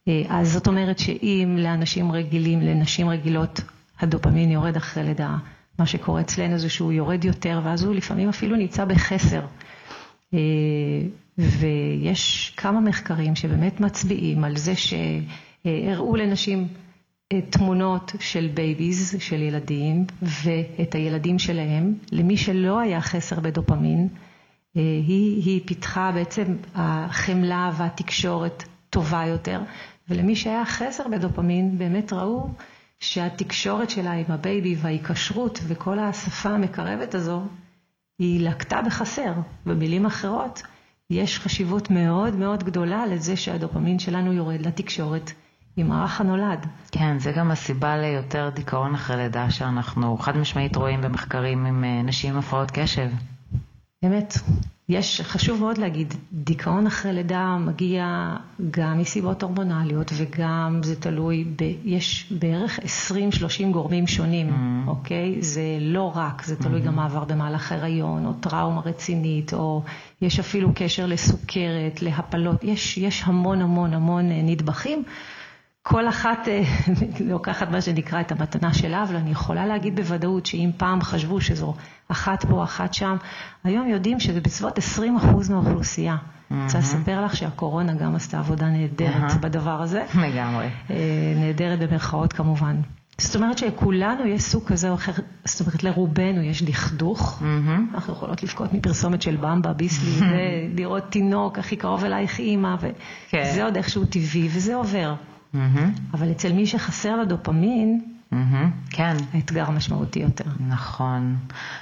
אה, 0.08 0.22
אז 0.28 0.52
זאת 0.52 0.66
אומרת 0.66 0.98
שאם 0.98 1.56
לאנשים 1.60 2.12
רגילים, 2.12 2.60
לנשים 2.60 3.08
רגילות, 3.08 3.60
הדופמין 4.00 4.50
יורד 4.50 4.76
אחרי 4.76 5.04
לידה, 5.04 5.36
מה 5.78 5.86
שקורה 5.86 6.20
אצלנו 6.20 6.58
זה 6.58 6.68
שהוא 6.68 6.92
יורד 6.92 7.24
יותר, 7.24 7.60
ואז 7.64 7.84
הוא 7.84 7.94
לפעמים 7.94 8.28
אפילו 8.28 8.56
נמצא 8.56 8.84
בחסר. 8.84 9.40
אה, 10.34 10.38
ויש 11.38 12.52
כמה 12.56 12.80
מחקרים 12.80 13.36
שבאמת 13.36 13.80
מצביעים 13.80 14.44
על 14.44 14.56
זה 14.56 14.72
שהראו 14.76 16.16
לנשים 16.16 16.68
תמונות 17.50 18.12
של 18.20 18.48
babies, 18.54 19.16
של 19.18 19.42
ילדים, 19.42 20.04
ואת 20.22 20.94
הילדים 20.94 21.38
שלהם. 21.38 21.94
למי 22.12 22.36
שלא 22.36 22.80
היה 22.80 23.00
חסר 23.00 23.40
בדופמין, 23.40 24.08
אה, 24.76 24.82
היא, 25.06 25.42
היא 25.44 25.60
פיתחה 25.66 26.12
בעצם 26.14 26.56
החמלה 26.74 27.70
והתקשורת 27.76 28.64
טובה 28.90 29.24
יותר, 29.26 29.60
ולמי 30.08 30.36
שהיה 30.36 30.64
חסר 30.64 31.08
בדופמין, 31.08 31.78
באמת 31.78 32.12
ראו 32.12 32.48
שהתקשורת 33.00 33.90
שלה 33.90 34.12
עם 34.12 34.24
ה 34.28 34.38
baby 34.38 34.76
וההיקשרות 34.78 35.58
וכל 35.62 35.98
השפה 35.98 36.48
המקרבת 36.48 37.14
הזו, 37.14 37.42
היא 38.18 38.48
לקתה 38.48 38.82
בחסר. 38.82 39.32
במילים 39.66 40.06
אחרות, 40.06 40.62
יש 41.10 41.38
חשיבות 41.40 41.90
מאוד 41.90 42.36
מאוד 42.36 42.64
גדולה 42.64 43.06
לזה 43.06 43.36
שהדופמין 43.36 43.98
שלנו 43.98 44.32
יורד 44.32 44.60
לתקשורת. 44.60 45.32
עם 45.76 45.92
האח 45.92 46.20
הנולד. 46.20 46.66
כן, 46.92 47.18
זה 47.18 47.32
גם 47.32 47.50
הסיבה 47.50 47.96
ליותר 47.96 48.50
דיכאון 48.54 48.94
אחרי 48.94 49.16
לידה 49.16 49.50
שאנחנו 49.50 50.18
חד 50.18 50.36
משמעית 50.36 50.76
רואים 50.76 51.00
במחקרים 51.00 51.66
עם 51.66 51.84
אה, 51.84 52.02
נשים 52.02 52.32
עם 52.32 52.38
הפרעות 52.38 52.70
קשב. 52.70 53.10
באמת, 54.02 54.34
יש, 54.88 55.20
חשוב 55.20 55.60
מאוד 55.60 55.78
להגיד, 55.78 56.14
דיכאון 56.32 56.86
אחרי 56.86 57.12
לידה 57.12 57.56
מגיע 57.60 58.36
גם 58.70 58.98
מסיבות 58.98 59.42
הורמונליות 59.42 60.12
וגם 60.16 60.80
זה 60.84 61.00
תלוי, 61.00 61.44
ב, 61.56 61.62
יש 61.84 62.32
בערך 62.38 62.78
20-30 62.78 62.82
גורמים 63.72 64.06
שונים, 64.06 64.48
mm-hmm. 64.48 64.88
אוקיי? 64.88 65.42
זה 65.42 65.78
לא 65.80 66.12
רק, 66.14 66.42
זה 66.42 66.56
תלוי 66.56 66.80
mm-hmm. 66.80 66.84
גם 66.84 66.96
מעבר 66.96 67.24
במהלך 67.24 67.72
הריון 67.72 68.26
או 68.26 68.32
טראומה 68.32 68.80
רצינית 68.80 69.54
או 69.54 69.82
יש 70.22 70.40
אפילו 70.40 70.70
קשר 70.74 71.06
לסוכרת, 71.06 72.02
להפלות, 72.02 72.64
יש, 72.64 72.98
יש 72.98 73.22
המון 73.26 73.62
המון 73.62 73.94
המון 73.94 74.30
אה, 74.30 74.40
נדבכים. 74.42 75.04
כל 75.88 76.08
אחת 76.08 76.48
אה, 76.48 76.62
לוקחת 77.32 77.70
מה 77.70 77.80
שנקרא 77.80 78.20
את 78.20 78.32
המתנה 78.32 78.74
שלה, 78.74 79.02
אבל 79.02 79.16
אני 79.16 79.30
יכולה 79.30 79.66
להגיד 79.66 79.96
בוודאות 79.96 80.46
שאם 80.46 80.70
פעם 80.76 81.00
חשבו 81.00 81.40
שזו 81.40 81.74
אחת 82.08 82.44
פה, 82.44 82.64
אחת 82.64 82.94
שם, 82.94 83.16
היום 83.64 83.88
יודעים 83.88 84.20
שזה 84.20 84.40
בסביבות 84.40 84.78
20% 84.78 84.80
מהאוכלוסייה. 85.50 86.16
אני 86.50 86.62
רוצה 86.64 86.78
לספר 86.78 87.24
לך 87.24 87.36
שהקורונה 87.36 87.94
גם 87.94 88.14
עשתה 88.14 88.38
עבודה 88.38 88.66
נהדרת 88.66 89.40
בדבר 89.40 89.82
הזה. 89.82 90.04
לגמרי. 90.14 90.68
אה, 90.90 90.96
נהדרת 91.36 91.78
במרכאות 91.78 92.32
כמובן. 92.32 92.76
זאת 93.18 93.36
אומרת 93.36 93.58
שלכולנו 93.58 94.26
יש 94.26 94.42
סוג 94.42 94.64
כזה 94.66 94.90
או 94.90 94.94
אחר, 94.94 95.12
זאת 95.44 95.60
אומרת 95.60 95.84
לרובנו 95.84 96.42
יש 96.42 96.62
דכדוך, 96.62 97.42
mm-hmm. 97.42 97.94
אנחנו 97.94 98.12
יכולות 98.12 98.42
לבכות 98.42 98.72
מפרסומת 98.72 99.22
של 99.22 99.36
במבה, 99.36 99.72
ביסלי, 99.72 100.26
ולראות 100.74 101.02
תינוק 101.10 101.58
הכי 101.58 101.76
קרוב 101.76 102.04
אלייך 102.04 102.38
אימא, 102.38 102.74
וזה 102.74 102.92
כן. 103.28 103.62
עוד 103.64 103.76
איכשהו 103.76 104.04
טבעי, 104.04 104.48
וזה 104.52 104.74
עובר. 104.74 105.14
Mm-hmm. 105.54 105.58
אבל 106.14 106.30
אצל 106.30 106.52
מי 106.52 106.66
שחסר 106.66 107.16
לדופמין, 107.16 108.00
Mm-hmm, 108.32 108.90
כן. 108.90 109.16
האתגר 109.34 109.70
משמעותי 109.70 110.18
יותר. 110.18 110.44
נכון. 110.68 111.36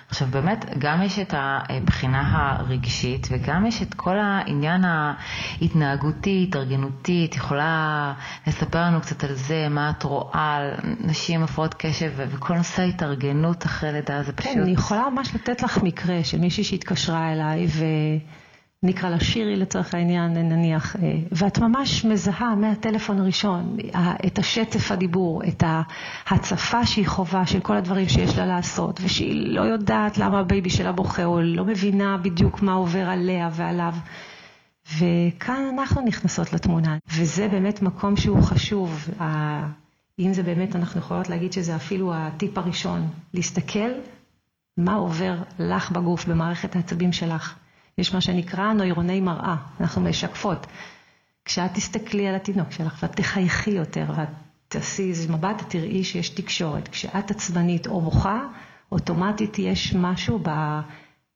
עכשיו 0.09 0.28
באמת, 0.30 0.64
גם 0.78 1.02
יש 1.02 1.18
את 1.18 1.35
הבחינה 1.37 2.52
הרגשית 2.59 3.28
וגם 3.30 3.66
יש 3.66 3.83
את 3.83 3.94
כל 3.94 4.18
העניין 4.18 4.85
ההתנהגותי, 4.85 6.47
התארגנותי. 6.49 7.26
את 7.30 7.37
יכולה 7.37 8.12
לספר 8.47 8.80
לנו 8.80 9.00
קצת 9.00 9.25
על 9.25 9.35
זה, 9.35 9.68
מה 9.71 9.90
את 9.90 10.02
רואה 10.02 10.56
על 10.56 10.71
נשים 11.00 11.42
הפרעות 11.42 11.75
קשב 11.75 12.12
וכל 12.16 12.56
נושא 12.56 12.83
ההתארגנות 12.83 13.66
אחרי 13.66 13.92
לידה, 13.92 14.23
זה 14.23 14.33
פשוט... 14.33 14.52
כן, 14.52 14.61
אני 14.62 14.73
יכולה 14.73 15.09
ממש 15.11 15.35
לתת 15.35 15.62
לך 15.62 15.83
מקרה 15.83 16.25
של 16.25 16.40
מישהי 16.40 16.64
שהתקשרה 16.64 17.33
אליי 17.33 17.66
ו... 17.66 17.85
נקרא 18.84 19.10
לה 19.10 19.20
שירי 19.20 19.56
לצורך 19.56 19.94
העניין, 19.94 20.32
נניח, 20.32 20.96
אה, 20.96 21.00
ואת 21.32 21.58
ממש 21.58 22.04
מזהה 22.04 22.54
מהטלפון 22.54 23.20
הראשון 23.20 23.76
את 24.26 24.38
השטף 24.38 24.92
הדיבור, 24.92 25.42
את 25.48 25.62
ההצפה 26.26 26.86
שהיא 26.86 27.06
חווה 27.06 27.46
של 27.46 27.60
כל 27.60 27.76
הדברים 27.76 28.08
שיש 28.08 28.38
לה 28.38 28.46
לעשות, 28.46 29.00
ושהיא 29.02 29.48
לא 29.48 29.60
יודעת 29.60 30.18
למה 30.18 30.40
ה 30.40 30.46
baby 30.46 30.70
שלה 30.70 30.92
בוכה, 30.92 31.24
או 31.24 31.40
לא 31.40 31.64
מבינה 31.64 32.16
בדיוק 32.22 32.62
מה 32.62 32.72
עובר 32.72 33.08
עליה 33.08 33.48
ועליו. 33.52 33.94
וכאן 34.98 35.64
אנחנו 35.78 36.02
נכנסות 36.02 36.52
לתמונה, 36.52 36.96
וזה 37.12 37.48
באמת 37.48 37.82
מקום 37.82 38.16
שהוא 38.16 38.42
חשוב. 38.42 39.08
אם 40.18 40.32
זה 40.32 40.42
באמת, 40.42 40.76
אנחנו 40.76 41.00
יכולות 41.00 41.28
להגיד 41.28 41.52
שזה 41.52 41.76
אפילו 41.76 42.14
הטיפ 42.14 42.58
הראשון, 42.58 43.08
להסתכל 43.34 43.90
מה 44.76 44.94
עובר 44.94 45.34
לך 45.58 45.90
בגוף, 45.90 46.24
במערכת 46.24 46.76
העצבים 46.76 47.12
שלך. 47.12 47.54
יש 47.98 48.14
מה 48.14 48.20
שנקרא 48.20 48.72
נוירוני 48.72 49.20
מראה, 49.20 49.56
אנחנו 49.80 50.02
משקפות. 50.02 50.66
כשאת 51.44 51.74
תסתכלי 51.74 52.28
על 52.28 52.34
התינוק 52.34 52.70
שלך 52.70 52.98
ואת 53.02 53.16
תחייכי 53.16 53.70
יותר 53.70 54.04
ואת 54.16 54.28
תעשי 54.68 55.08
איזה 55.08 55.32
מבט, 55.32 55.60
את 55.60 55.70
תראי 55.70 56.04
שיש 56.04 56.28
תקשורת. 56.28 56.88
כשאת 56.88 57.30
עצבנית 57.30 57.86
או 57.86 58.00
בוכה, 58.00 58.40
אוטומטית 58.92 59.58
יש 59.58 59.94
משהו 59.94 60.38
ב... 60.42 60.50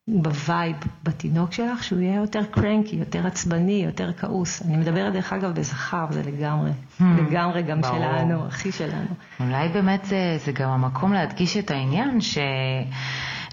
בווייב 0.09 0.77
בתינוק 1.03 1.53
שלך, 1.53 1.85
שהוא 1.85 2.01
יהיה 2.01 2.17
יותר 2.17 2.45
cranky, 2.51 2.97
יותר 2.97 3.27
עצבני, 3.27 3.83
יותר 3.85 4.13
כעוס. 4.13 4.63
אני 4.63 4.77
מדברת 4.77 5.13
דרך 5.13 5.33
אגב 5.33 5.55
בזכר, 5.55 6.07
זה 6.11 6.23
לגמרי, 6.23 6.71
hmm, 6.71 7.03
לגמרי 7.03 7.63
גם 7.63 7.81
ברור. 7.81 7.99
שלנו, 7.99 8.47
הכי 8.47 8.73
שלנו. 8.73 9.09
אולי 9.41 9.69
באמת 9.69 10.05
זה, 10.05 10.39
זה 10.45 10.53
גם 10.53 10.71
המקום 10.71 11.13
להדגיש 11.13 11.57
את 11.57 11.71
העניין 11.71 12.21
ש... 12.21 12.39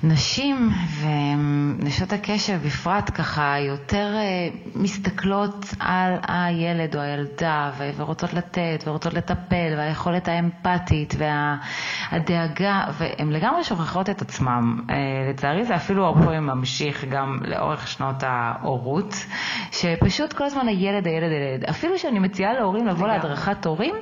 נשים 0.08 0.70
ונשות 1.02 2.14
הקשב 2.14 2.60
בפרט 2.66 3.12
ככה 3.16 3.56
יותר 3.60 4.14
אה, 4.16 4.50
מסתכלות 4.76 5.66
על 5.80 6.14
הילד 6.28 6.96
או 6.96 7.02
הילדה 7.02 7.72
ורוצות 7.78 8.34
לתת 8.34 8.84
ורוצות 8.86 9.14
לטפל 9.14 9.74
והיכולת 9.78 10.28
האמפתית 10.28 11.14
והדאגה 12.12 12.84
והן 12.98 13.30
לגמרי 13.30 13.64
שוכחות 13.64 14.10
את 14.10 14.22
עצמם. 14.22 14.82
אה, 14.90 14.96
לצערי 15.30 15.66
זה 15.66 15.76
אפילו 15.76 16.06
הרבה 16.06 16.26
פעמים 16.26 16.46
ממשיך 16.46 17.06
גם 17.06 17.40
לאורך 17.46 17.88
שנות 17.88 18.24
ההורות, 18.24 19.14
שפשוט 19.72 20.34
כל 20.34 20.44
הזמן 20.44 20.68
הילד, 20.68 21.08
הילד, 21.08 21.32
הילד. 21.32 21.64
אפילו 21.70 21.98
שאני 21.98 22.20
מציעה 22.20 22.54
להורים 22.54 22.88
לבוא 22.88 23.08
להדרכת 23.08 23.66
הורים, 23.66 23.96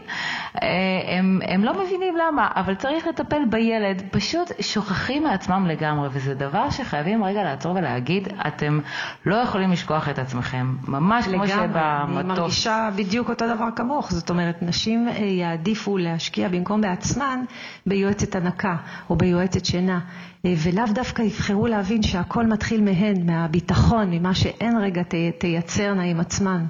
הם, 1.08 1.40
הם 1.48 1.64
לא 1.64 1.84
מבינים 1.84 2.16
למה, 2.18 2.48
אבל 2.56 2.76
צריך 2.76 3.08
לטפל 3.08 3.42
בילד, 3.50 4.04
פשוט 4.12 4.52
שוכחים 4.62 5.24
מעצמם 5.24 5.66
לגמרי. 5.68 5.84
לגמרי, 5.94 6.10
וזה 6.12 6.34
דבר 6.34 6.70
שחייבים 6.70 7.24
רגע 7.24 7.44
לעצור 7.44 7.76
ולהגיד, 7.76 8.28
אתם 8.48 8.80
לא 9.26 9.36
יכולים 9.36 9.72
לשכוח 9.72 10.10
את 10.10 10.20
עצמכם, 10.20 10.76
ממש 10.88 11.28
לגמרי, 11.28 11.48
כמו 11.48 11.58
שבמטוס. 11.58 12.18
אני 12.20 12.28
מרגישה 12.28 12.90
בדיוק 12.96 13.30
אותו 13.30 13.56
דבר 13.56 13.68
כמוך, 13.76 14.12
זאת 14.12 14.30
אומרת, 14.30 14.62
נשים 14.62 15.08
אה, 15.08 15.14
יעדיפו 15.24 15.98
להשקיע 15.98 16.48
במקום 16.50 16.82
בעצמן 16.82 17.40
ביועצת 17.86 18.36
הנקה 18.36 18.76
או 19.10 19.16
ביועצת 19.16 19.66
שינה, 19.66 20.00
אה, 20.46 20.54
ולאו 20.64 20.86
דווקא 20.94 21.22
יבחרו 21.22 21.68
להבין 21.68 22.04
שהכל 22.04 22.46
מתחיל 22.46 22.82
מהן, 22.82 23.26
מהביטחון, 23.26 24.12
ממה 24.12 24.34
שאין 24.34 24.78
רגע 24.78 25.02
תייצרנה 25.40 26.04
עם 26.04 26.20
עצמן. 26.20 26.66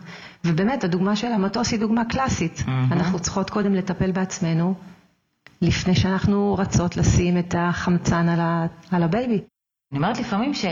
ובאמת, 0.46 0.84
הדוגמה 0.84 1.16
של 1.16 1.28
המטוס 1.28 1.72
היא 1.72 1.80
דוגמה 1.80 2.06
קלאסית. 2.06 2.60
Mm-hmm. 2.60 2.94
אנחנו 2.94 3.20
צריכות 3.20 3.50
קודם 3.50 3.74
לטפל 3.76 4.12
בעצמנו. 4.12 4.76
לפני 5.62 5.96
שאנחנו 5.96 6.56
רצות 6.60 6.98
לשים 6.98 7.38
את 7.38 7.56
החמצן 7.58 8.30
על, 8.30 8.40
ה, 8.40 8.66
על 8.92 9.04
ה 9.04 9.10
baby. 9.10 9.42
אני 9.92 9.98
אומרת 9.98 10.20
לפעמים 10.20 10.54
ש... 10.54 10.66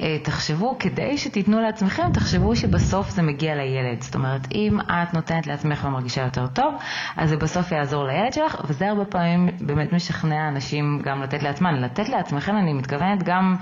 אה, 0.00 0.16
תחשבו, 0.22 0.76
כדי 0.78 1.18
שתיתנו 1.18 1.60
לעצמכם, 1.60 2.12
תחשבו 2.12 2.56
שבסוף 2.56 3.10
זה 3.10 3.22
מגיע 3.22 3.54
לילד. 3.54 4.02
זאת 4.02 4.14
אומרת, 4.14 4.40
אם 4.54 4.80
את 4.80 5.14
נותנת 5.14 5.46
לעצמך 5.46 5.84
ומרגישה 5.84 6.22
יותר 6.22 6.46
טוב, 6.46 6.74
אז 7.16 7.28
זה 7.28 7.36
בסוף 7.36 7.72
יעזור 7.72 8.04
לילד 8.04 8.32
שלך, 8.32 8.60
וזה 8.68 8.88
הרבה 8.88 9.04
פעמים 9.04 9.48
באמת 9.60 9.92
משכנע 9.92 10.48
אנשים 10.48 11.00
גם 11.04 11.22
לתת 11.22 11.42
לעצמם. 11.42 11.74
לתת 11.74 12.08
לעצמכם, 12.08 12.56
אני 12.56 12.72
מתכוונת 12.72 13.22
גם 13.22 13.56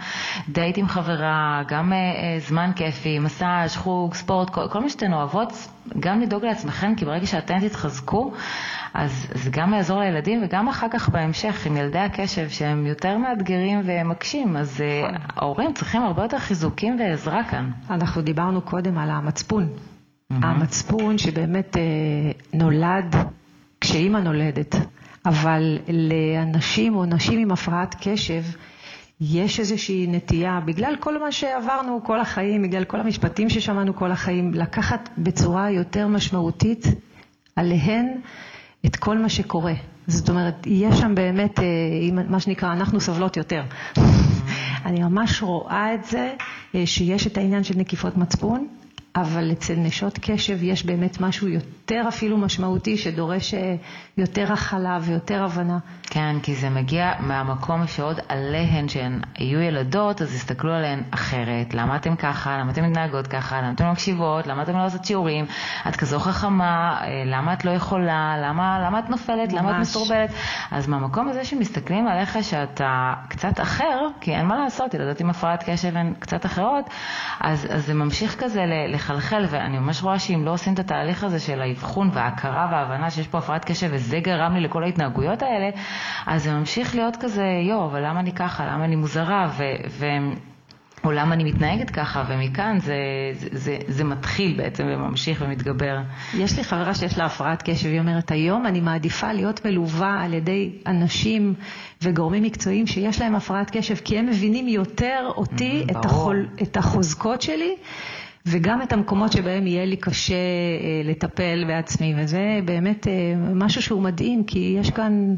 דייט 0.49 0.79
עם 0.79 0.89
חברה, 0.89 1.63
גם 1.69 1.93
אה, 1.93 1.97
אה, 1.99 2.39
זמן 2.39 2.71
כיפי, 2.77 3.19
מסאז', 3.19 3.77
חוג, 3.77 4.15
ספורט, 4.15 4.51
כל, 4.51 4.69
כל 4.69 4.81
מה 4.81 4.89
שאתן 4.89 5.13
אוהבות, 5.13 5.53
גם 6.01 6.21
לדאוג 6.21 6.45
לעצמכם, 6.45 6.95
כי 6.95 7.05
ברגע 7.05 7.27
שאתן 7.27 7.69
תתחזקו, 7.69 8.33
אז 8.95 9.27
זה 9.35 9.51
גם 9.51 9.75
יעזור 9.75 10.01
לילדים 10.01 10.41
וגם 10.45 10.69
אחר 10.69 10.87
כך 10.91 11.09
בהמשך 11.09 11.67
עם 11.67 11.77
ילדי 11.77 11.99
הקשב 11.99 12.49
שהם 12.49 12.87
יותר 12.87 13.19
מאתגרים 13.19 13.81
ומקשים, 13.85 14.57
אז 14.57 14.81
נכון. 15.03 15.15
ההורים 15.37 15.73
צריכים 15.73 16.03
הרבה 16.03 16.23
יותר 16.23 16.39
חיזוקים 16.39 17.01
ועזרה 17.01 17.45
כאן. 17.45 17.71
אנחנו 17.91 18.23
דיברנו 18.23 18.61
קודם 18.61 18.99
על 18.99 19.11
המצפון. 19.11 19.69
Mm-hmm. 19.69 20.47
המצפון 20.47 21.19
שבאמת 21.19 21.77
אה, 21.77 21.83
נולד 22.59 23.17
כשאימא 23.81 24.19
נולדת, 24.19 24.77
אבל 25.27 25.79
לאנשים 25.89 26.97
או 26.97 27.05
נשים 27.05 27.39
עם 27.39 27.53
הפרעת 27.53 27.97
קשב, 28.01 28.43
יש 29.25 29.61
איזושהי 29.61 30.07
נטייה, 30.07 30.61
בגלל 30.65 30.97
כל 31.01 31.21
מה 31.21 31.33
שעברנו 31.33 32.01
כל 32.05 32.21
החיים, 32.21 32.63
בגלל 32.63 32.85
כל 32.85 33.01
המשפטים 33.01 33.51
ששמענו 33.51 33.95
כל 33.95 34.13
החיים, 34.13 34.55
לקחת 34.55 35.09
בצורה 35.19 35.71
יותר 35.71 36.07
משמעותית 36.07 36.87
עליהן 37.57 38.07
את 38.87 38.97
כל 38.97 39.19
מה 39.19 39.29
שקורה. 39.29 39.75
זאת 40.07 40.29
אומרת, 40.29 40.67
יש 40.67 40.99
שם 40.99 41.15
באמת, 41.15 41.59
אה, 41.59 41.65
מה 42.29 42.41
שנקרא, 42.41 42.73
אנחנו 42.73 43.01
סובלות 43.01 43.37
יותר. 43.37 43.63
אני 44.87 45.01
ממש 45.03 45.43
רואה 45.43 45.95
את 45.95 46.05
זה, 46.05 46.35
אה, 46.75 46.87
שיש 46.87 47.27
את 47.27 47.39
העניין 47.39 47.65
של 47.65 47.75
נקיפות 47.79 48.17
מצפון, 48.17 48.67
אבל 49.17 49.53
אצל 49.53 49.75
נשות 49.77 50.19
קשב 50.23 50.63
יש 50.63 50.87
באמת 50.87 51.21
משהו 51.21 51.49
יותר 51.49 52.03
אפילו 52.09 52.39
משמעותי 52.39 52.97
שדורש 52.97 53.55
אה, 53.55 53.75
יותר 54.19 54.53
הכלה 54.53 54.99
ויותר 55.03 55.45
הבנה. 55.45 55.79
כן, 56.03 56.37
כי 56.43 56.55
זה 56.55 56.71
מגיע 56.71 57.13
מהמקום 57.21 57.87
שעוד 57.87 58.21
עליהן 58.29 58.89
שהן 58.89 59.21
היו 59.35 59.61
ילדות, 59.61 60.23
אז 60.23 60.35
הסתכלו 60.35 60.73
עליהן 60.73 61.03
אחרת. 61.11 61.75
למה 61.75 61.97
אתן 61.97 62.17
ככה? 62.17 62.59
למה 62.59 62.73
אתן 62.73 62.85
מתנהגות 62.85 63.27
ככה? 63.27 63.59
למה 63.59 63.73
אתן 63.73 63.85
לא 63.85 63.93
מקשיבות? 63.93 64.47
למה 64.47 64.63
אתן 64.63 64.73
לא 64.73 64.87
עושות 64.87 65.05
שיעורים? 65.05 65.45
את 65.89 65.97
כזו 65.97 66.19
חכמה, 66.19 67.01
אה, 67.01 67.23
למה 67.27 67.53
את 67.53 67.65
לא 67.65 67.71
יכולה? 67.71 68.35
למה, 68.43 68.81
למה 68.87 68.99
את 68.99 69.11
נופלת? 69.11 69.53
ממש. 69.53 69.61
למה 69.61 69.71
את 69.71 69.77
מסורבלת? 69.81 70.31
אז 70.71 70.89
מהמקום 70.89 71.29
הזה 71.29 71.45
שמסתכלים 71.45 72.07
עליך 72.09 72.39
שאתה 72.43 73.15
קצת 73.29 73.61
אחר, 73.61 74.09
כי 74.21 74.35
אין 74.35 74.47
מה 74.47 74.57
לעשות, 74.57 74.95
ילדות 74.95 75.21
עם 75.21 75.31
הפרעת 75.31 75.65
קשב 75.71 75.97
הן 75.97 76.13
קצת 76.19 76.47
אחרות, 76.47 76.91
אז, 77.41 77.67
אז 77.71 77.87
זה 77.87 77.95
ממשיך 77.95 78.37
כזה 78.39 78.65
לחלחל, 79.03 79.45
ואני 79.51 79.79
ממש 79.79 80.03
רואה 80.03 80.19
שאם 80.19 80.45
לא 80.45 80.51
עושים 80.51 80.75
את 80.75 80.79
התהליך 80.79 81.25
הזה 81.25 81.41
של 81.41 81.63
האבחון 81.63 82.11
וההכרה 82.13 82.69
וההבנה 82.73 83.11
שיש 83.11 83.29
פה 83.29 83.39
הפרעת 83.39 83.65
קשב 83.65 83.89
וזה 83.93 84.21
גרם 84.21 84.55
לי 84.55 84.61
לכל 84.61 84.85
ההתנהגויות 84.85 85.43
האלה, 85.43 85.71
אז 86.27 86.43
זה 86.43 86.53
ממשיך 86.53 86.95
להיות 86.95 87.17
כזה, 87.17 87.45
יואו, 87.69 87.87
אבל 87.87 88.07
למה 88.07 88.21
אני 88.21 88.33
ככה? 88.33 88.67
למה 88.67 88.85
אני 88.85 88.97
מוזרה? 88.97 89.49
ו... 89.57 89.63
ו... 89.89 90.07
או 91.05 91.13
למה 91.13 91.35
אני 91.35 91.45
מתנהגת 91.45 91.91
ככה, 91.91 92.25
ומכאן 92.29 92.79
זה, 92.81 92.95
זה, 93.33 93.49
זה, 93.53 93.79
זה 93.89 94.05
מתחיל 94.05 94.57
בעצם 94.57 94.85
וממשיך 94.87 95.43
ומתגבר. 95.47 95.99
יש 96.35 96.57
לי 96.57 96.65
חברה 96.65 96.95
שיש 96.95 97.19
לה 97.19 97.25
הפרעת 97.25 97.63
קשב, 97.63 97.89
היא 97.89 98.01
אומרת, 98.01 98.31
היום 98.31 98.67
אני 98.67 98.81
מעדיפה 98.81 99.33
להיות 99.33 99.67
מלווה 99.67 100.23
על 100.25 100.35
ידי 100.35 100.71
אנשים 100.87 101.55
וגורמים 102.03 102.43
מקצועיים 102.43 102.87
שיש 102.87 103.21
להם 103.21 103.35
הפרעת 103.35 103.77
קשב, 103.77 103.95
כי 104.05 104.19
הם 104.19 104.27
מבינים 104.27 104.69
יותר 104.69 105.31
אותי, 105.37 105.87
את, 105.91 106.05
החול, 106.05 106.49
את 106.63 106.77
החוזקות 106.77 107.43
שלי. 107.43 107.77
וגם 108.47 108.83
את 108.83 108.93
המקומות 108.93 109.33
שבהם 109.33 109.67
יהיה 109.67 109.85
לי 109.85 109.97
קשה 109.97 110.35
אה, 110.35 111.03
לטפל 111.05 111.65
בעצמי, 111.67 112.15
וזה 112.17 112.61
באמת 112.65 113.07
אה, 113.07 113.13
משהו 113.55 113.83
שהוא 113.83 114.03
מדהים, 114.03 114.45
כי 114.45 114.77
יש 114.81 114.91
כאן 114.91 115.35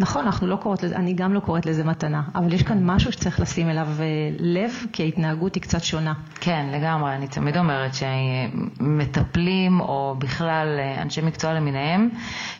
נכון, 0.00 0.26
אנחנו 0.26 0.46
לא 0.46 0.56
קוראות 0.56 0.82
לזה, 0.82 0.96
אני 0.96 1.12
גם 1.12 1.34
לא 1.34 1.40
קוראת 1.40 1.66
לזה 1.66 1.84
מתנה, 1.84 2.22
אבל 2.34 2.52
יש 2.52 2.62
כאן 2.62 2.78
משהו 2.82 3.12
שצריך 3.12 3.40
לשים 3.40 3.70
אליו 3.70 3.88
אה, 4.00 4.04
לב, 4.38 4.70
כי 4.92 5.02
ההתנהגות 5.02 5.54
היא 5.54 5.62
קצת 5.62 5.82
שונה. 5.82 6.12
כן, 6.40 6.66
לגמרי. 6.72 7.14
אני 7.14 7.28
תמיד 7.28 7.56
אומרת 7.56 7.90
שמטפלים, 7.94 9.80
או 9.80 10.14
בכלל 10.18 10.78
אה, 10.78 11.02
אנשי 11.02 11.20
מקצוע 11.22 11.52
למיניהם, 11.52 12.08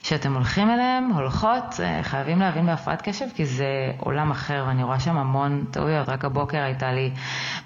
שאתם 0.02 0.34
הולכים 0.34 0.70
אליהם, 0.70 1.10
הולכות, 1.14 1.80
אה, 1.82 2.02
חייבים 2.02 2.38
להבין 2.38 2.66
בהפרעת 2.66 3.02
קשב, 3.02 3.26
כי 3.34 3.46
זה 3.46 3.92
עולם 3.98 4.30
אחר, 4.30 4.64
ואני 4.66 4.84
רואה 4.84 5.00
שם 5.00 5.16
המון 5.16 5.64
טעויות. 5.70 6.08
רק 6.08 6.24
הבוקר 6.24 6.58
הייתה 6.58 6.92
לי 6.92 7.10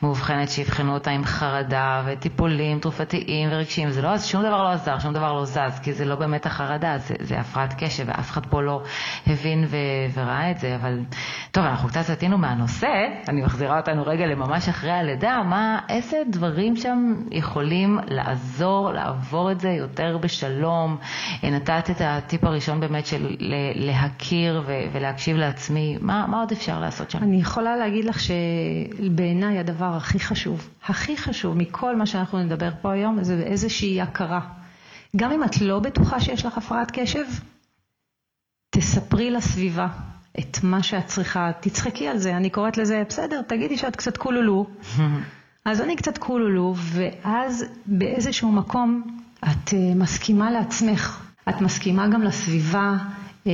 מאובחנת 0.02 0.48
שאבחנו 0.48 0.94
אותה 0.94 1.10
עם 1.10 1.24
חרדה, 1.24 2.02
וטיפולים 2.06 2.78
תרופתיים 2.78 3.48
ורגשיים. 3.52 3.90
זה 3.90 4.02
לא, 4.02 4.18
שום 4.18 4.42
דבר 4.42 4.62
לא 4.62 4.72
עזר, 4.72 4.98
שום 4.98 5.12
דבר 5.12 5.32
לא 5.32 5.44
זז, 5.44 5.80
כי 5.82 5.92
זה 5.92 6.04
לא 6.04 6.16
באמת 6.16 6.46
החרדה, 6.46 6.98
זה, 6.98 7.14
זה 7.20 7.40
הפרעת 7.40 7.74
קשב, 7.78 8.04
ואף 8.06 8.30
אחד 8.30 8.46
פה 8.46 8.62
לא 8.62 8.82
הבין 9.26 9.63
ו- 9.68 10.20
וראה 10.20 10.50
את 10.50 10.58
זה, 10.58 10.76
אבל 10.76 11.00
טוב, 11.50 11.64
אנחנו 11.64 11.88
קצת 11.88 12.02
סטינו 12.02 12.38
מהנושא, 12.38 12.88
אני 13.28 13.42
מחזירה 13.42 13.76
אותנו 13.78 14.02
רגע 14.06 14.26
לממש 14.26 14.68
אחרי 14.68 14.90
הלידה, 14.90 15.42
מה, 15.44 15.78
איזה 15.88 16.16
דברים 16.30 16.76
שם 16.76 17.14
יכולים 17.30 17.98
לעזור, 18.08 18.92
לעבור 18.92 19.52
את 19.52 19.60
זה 19.60 19.70
יותר 19.70 20.18
בשלום? 20.18 20.96
נתת 21.42 21.90
את 21.90 22.00
הטיפ 22.00 22.44
הראשון 22.44 22.80
באמת 22.80 23.06
של 23.06 23.36
להכיר 23.74 24.62
ו- 24.66 24.82
ולהקשיב 24.92 25.36
לעצמי, 25.36 25.98
מה, 26.00 26.26
מה 26.28 26.40
עוד 26.40 26.52
אפשר 26.52 26.80
לעשות 26.80 27.10
שם? 27.10 27.18
אני 27.22 27.36
יכולה 27.36 27.76
להגיד 27.76 28.04
לך 28.04 28.20
שבעיניי 28.20 29.58
הדבר 29.58 29.94
הכי 29.96 30.20
חשוב, 30.20 30.68
הכי 30.86 31.16
חשוב 31.16 31.56
מכל 31.56 31.96
מה 31.96 32.06
שאנחנו 32.06 32.38
נדבר 32.38 32.70
פה 32.82 32.92
היום, 32.92 33.22
זה 33.22 33.42
איזושהי 33.46 34.00
הכרה. 34.00 34.40
גם 35.16 35.32
אם 35.32 35.44
את 35.44 35.60
לא 35.60 35.78
בטוחה 35.78 36.20
שיש 36.20 36.46
לך 36.46 36.58
הפרעת 36.58 36.90
קשב, 36.94 37.24
תספרי 38.74 39.30
לסביבה 39.30 39.86
את 40.38 40.58
מה 40.62 40.82
שאת 40.82 41.06
צריכה, 41.06 41.50
תצחקי 41.60 42.08
על 42.08 42.18
זה, 42.18 42.36
אני 42.36 42.50
קוראת 42.50 42.76
לזה, 42.76 43.02
בסדר, 43.08 43.42
תגידי 43.42 43.76
שאת 43.78 43.96
קצת 43.96 44.16
קולולו, 44.16 44.66
אז 45.64 45.80
אני 45.80 45.96
קצת 45.96 46.18
קולולו, 46.18 46.74
ואז 46.76 47.64
באיזשהו 47.86 48.52
מקום 48.52 49.18
את 49.44 49.68
uh, 49.68 49.74
מסכימה 49.96 50.50
לעצמך, 50.50 51.22
את 51.48 51.60
מסכימה 51.60 52.08
גם 52.08 52.22
לסביבה 52.22 52.94
uh, 53.44 53.48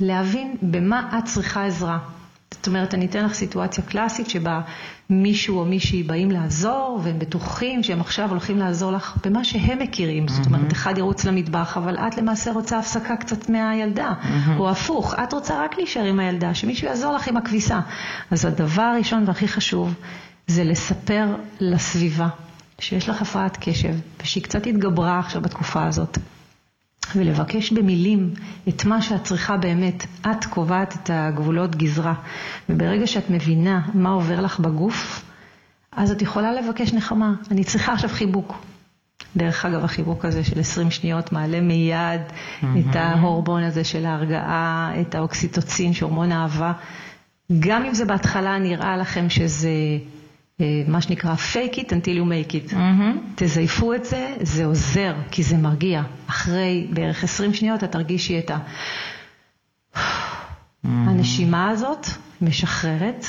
להבין 0.00 0.56
במה 0.62 1.18
את 1.18 1.24
צריכה 1.24 1.66
עזרה. 1.66 1.98
זאת 2.54 2.66
אומרת, 2.66 2.94
אני 2.94 3.06
אתן 3.06 3.24
לך 3.24 3.34
סיטואציה 3.34 3.84
קלאסית 3.84 4.30
שבה 4.30 4.60
מישהו 5.10 5.58
או 5.58 5.64
מישהי 5.64 6.02
באים 6.02 6.30
לעזור, 6.30 7.00
והם 7.02 7.18
בטוחים 7.18 7.82
שהם 7.82 8.00
עכשיו 8.00 8.30
הולכים 8.30 8.58
לעזור 8.58 8.92
לך 8.92 9.16
במה 9.24 9.44
שהם 9.44 9.78
מכירים. 9.78 10.26
Mm-hmm. 10.26 10.32
זאת 10.32 10.46
אומרת, 10.46 10.72
אחד 10.72 10.98
ירוץ 10.98 11.24
למטבח, 11.24 11.76
אבל 11.76 11.98
את 11.98 12.16
למעשה 12.16 12.52
רוצה 12.52 12.78
הפסקה 12.78 13.16
קצת 13.16 13.48
מהילדה, 13.48 14.12
mm-hmm. 14.12 14.58
או 14.58 14.70
הפוך, 14.70 15.14
את 15.14 15.32
רוצה 15.32 15.64
רק 15.64 15.76
להישאר 15.78 16.04
עם 16.04 16.20
הילדה, 16.20 16.54
שמישהו 16.54 16.88
יעזור 16.88 17.12
לך 17.12 17.28
עם 17.28 17.36
הכביסה. 17.36 17.80
אז 18.30 18.44
הדבר 18.44 18.82
הראשון 18.82 19.24
והכי 19.26 19.48
חשוב 19.48 19.94
זה 20.46 20.64
לספר 20.64 21.26
לסביבה 21.60 22.28
שיש 22.78 23.08
לך 23.08 23.22
הפרעת 23.22 23.58
קשב, 23.60 23.94
ושהיא 24.22 24.42
קצת 24.42 24.66
התגברה 24.66 25.18
עכשיו 25.18 25.42
בתקופה 25.42 25.86
הזאת. 25.86 26.18
ולבקש 27.16 27.72
במילים 27.72 28.34
את 28.68 28.84
מה 28.84 29.02
שאת 29.02 29.24
צריכה 29.24 29.56
באמת. 29.56 30.06
את 30.30 30.44
קובעת 30.44 30.94
את 30.94 31.10
הגבולות 31.12 31.76
גזרה, 31.76 32.14
וברגע 32.68 33.06
שאת 33.06 33.30
מבינה 33.30 33.80
מה 33.94 34.10
עובר 34.10 34.40
לך 34.40 34.60
בגוף, 34.60 35.24
אז 35.92 36.10
את 36.10 36.22
יכולה 36.22 36.52
לבקש 36.52 36.92
נחמה. 36.92 37.34
אני 37.50 37.64
צריכה 37.64 37.92
עכשיו 37.92 38.10
חיבוק. 38.10 38.64
דרך 39.36 39.64
אגב, 39.64 39.84
החיבוק 39.84 40.24
הזה 40.24 40.44
של 40.44 40.60
20 40.60 40.90
שניות 40.90 41.32
מעלה 41.32 41.60
מיד 41.60 42.20
mm-hmm. 42.20 42.66
את 42.90 42.96
ההורמון 42.96 43.62
הזה 43.62 43.84
של 43.84 44.06
ההרגעה, 44.06 44.92
את 45.00 45.14
האוקסיטוצין, 45.14 45.92
שהורמון 45.92 46.32
אהבה. 46.32 46.72
גם 47.60 47.84
אם 47.84 47.94
זה 47.94 48.04
בהתחלה 48.04 48.58
נראה 48.58 48.96
לכם 48.96 49.30
שזה 49.30 49.70
מה 50.88 51.00
שנקרא 51.00 51.34
fake 51.52 51.74
it 51.74 51.86
until 51.86 52.16
you 52.16 52.24
make 52.24 52.52
it. 52.52 52.72
Mm-hmm. 52.72 53.18
תזייפו 53.34 53.94
את 53.94 54.04
זה, 54.04 54.34
זה 54.42 54.64
עוזר, 54.64 55.14
כי 55.30 55.42
זה 55.42 55.56
מרגיע. 55.56 56.02
אחרי 56.26 56.86
בערך 56.90 57.24
20 57.24 57.54
שניות 57.54 57.84
את 57.84 57.92
תרגישי 57.92 58.38
את 58.38 58.50
ה... 58.50 58.58
Mm-hmm. 59.94 59.98
הנשימה 60.84 61.68
הזאת 61.68 62.06
משחררת, 62.42 63.26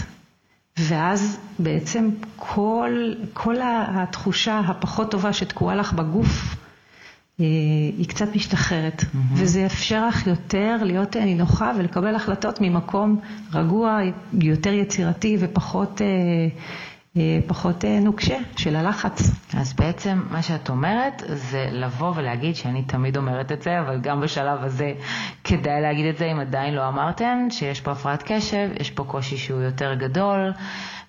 ואז 0.79 1.39
בעצם 1.59 2.09
כל, 2.35 3.13
כל 3.33 3.55
התחושה 3.63 4.59
הפחות 4.59 5.11
טובה 5.11 5.33
שתקועה 5.33 5.75
לך 5.75 5.93
בגוף, 5.93 6.55
אה, 7.39 7.45
היא 7.97 8.07
קצת 8.07 8.35
משתחררת, 8.35 9.01
mm-hmm. 9.01 9.17
וזה 9.33 9.65
אפשר 9.65 10.07
לך 10.07 10.27
יותר 10.27 10.77
להיות 10.81 11.15
נינוחה 11.15 11.71
ולקבל 11.77 12.15
החלטות 12.15 12.61
ממקום 12.61 13.19
רגוע, 13.53 13.99
יותר 14.33 14.73
יצירתי 14.73 15.37
ופחות... 15.39 16.01
פחות 17.47 17.85
נוקשה 17.85 18.37
של 18.57 18.75
הלחץ. 18.75 19.31
אז 19.57 19.73
בעצם 19.73 20.21
מה 20.29 20.41
שאת 20.41 20.69
אומרת 20.69 21.23
זה 21.27 21.69
לבוא 21.71 22.13
ולהגיד 22.15 22.55
שאני 22.55 22.83
תמיד 22.83 23.17
אומרת 23.17 23.51
את 23.51 23.61
זה, 23.61 23.79
אבל 23.79 23.99
גם 24.01 24.21
בשלב 24.21 24.63
הזה 24.63 24.93
כדאי 25.43 25.81
להגיד 25.81 26.05
את 26.05 26.17
זה 26.17 26.25
אם 26.25 26.39
עדיין 26.39 26.73
לא 26.73 26.87
אמרתן, 26.87 27.47
שיש 27.49 27.81
פה 27.81 27.91
הפרעת 27.91 28.23
קשב, 28.25 28.69
יש 28.79 28.91
פה 28.91 29.03
קושי 29.03 29.37
שהוא 29.37 29.61
יותר 29.61 29.93
גדול. 29.93 30.51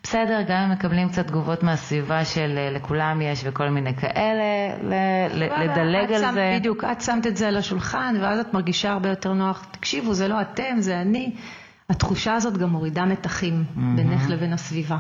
בסדר, 0.02 0.42
גם 0.48 0.58
אם 0.58 0.70
מקבלים 0.70 1.08
קצת 1.08 1.26
תגובות 1.26 1.62
מהסביבה 1.62 2.24
של 2.24 2.54
אה, 2.58 2.70
לכולם 2.70 3.20
יש 3.22 3.42
וכל 3.44 3.68
מיני 3.68 3.94
כאלה, 3.94 4.44
לדלג 5.58 6.12
על 6.12 6.32
זה. 6.34 6.56
בדיוק, 6.58 6.84
את 6.84 7.00
שמת 7.00 7.26
את 7.26 7.36
זה 7.36 7.48
על 7.48 7.56
השולחן 7.56 8.14
ואז 8.20 8.40
את 8.40 8.54
מרגישה 8.54 8.92
הרבה 8.92 9.08
יותר 9.08 9.32
נוח. 9.32 9.66
תקשיבו, 9.70 10.14
זה 10.14 10.28
לא 10.28 10.40
אתם, 10.40 10.76
זה 10.78 11.00
אני. 11.00 11.32
התחושה 11.90 12.34
הזאת 12.34 12.56
גם 12.58 12.68
מורידה 12.68 13.04
מתחים 13.04 13.64
mm-hmm. 13.64 13.80
בינך 13.96 14.28
לבין 14.28 14.52
הסביבה. 14.52 14.98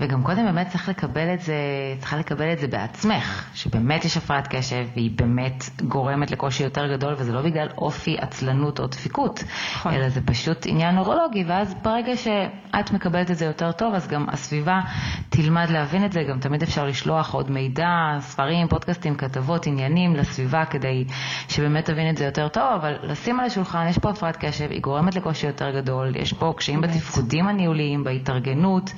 וגם 0.00 0.22
קודם 0.22 0.44
באמת 0.44 0.68
צריך 0.68 0.88
לקבל 0.88 1.34
את 1.34 1.40
זה, 1.40 1.54
צריכה 1.98 2.16
לקבל 2.16 2.52
את 2.52 2.58
זה 2.58 2.66
בעצמך, 2.68 3.50
שבאמת 3.54 4.04
יש 4.04 4.16
הפרעת 4.16 4.48
קשב 4.48 4.86
והיא 4.94 5.10
באמת 5.16 5.64
גורמת 5.84 6.30
לקושי 6.30 6.62
יותר 6.62 6.96
גדול 6.96 7.14
וזה 7.18 7.32
לא 7.32 7.42
בגלל 7.42 7.68
אופי 7.78 8.16
עצלנות 8.18 8.80
או 8.80 8.86
דפיקות, 8.86 9.44
נכון. 9.74 9.94
אלא 9.94 10.08
זה 10.08 10.20
פשוט 10.26 10.66
עניין 10.66 10.94
נורולוגי 10.94 11.44
ואז 11.44 11.74
ברגע 11.82 12.16
שאת 12.16 12.92
מקבלת 12.92 13.30
את 13.30 13.36
זה 13.36 13.44
יותר 13.44 13.72
טוב 13.72 13.94
אז 13.94 14.08
גם 14.08 14.26
הסביבה 14.28 14.80
תלמד 15.28 15.70
להבין 15.70 16.04
את 16.04 16.12
זה, 16.12 16.22
גם 16.22 16.40
תמיד 16.40 16.62
אפשר 16.62 16.86
לשלוח 16.86 17.34
עוד 17.34 17.50
מידע, 17.50 18.16
ספרים, 18.20 18.68
פודקאסטים, 18.68 19.14
כתבות, 19.14 19.66
עניינים 19.66 20.16
לסביבה 20.16 20.64
כדי 20.64 21.04
שבאמת 21.48 21.84
תבין 21.84 22.10
את 22.10 22.16
זה 22.16 22.24
יותר 22.24 22.48
טוב, 22.48 22.72
אבל 22.74 22.96
לשים 23.02 23.40
על 23.40 23.46
השולחן, 23.46 23.86
יש 23.88 23.98
פה 23.98 24.10
הפרעת 24.10 24.36
קשב, 24.36 24.70
היא 24.70 24.80
גורמת 24.80 25.16
לקושי 25.16 25.46
יותר 25.46 25.70
גדול, 25.80 26.16
יש 26.16 26.32
פה 26.32 26.54
קשיים 26.56 26.80
בתפקודים 26.80 27.48
הניהוליים, 27.48 28.04
בהתארגנות. 28.04 28.90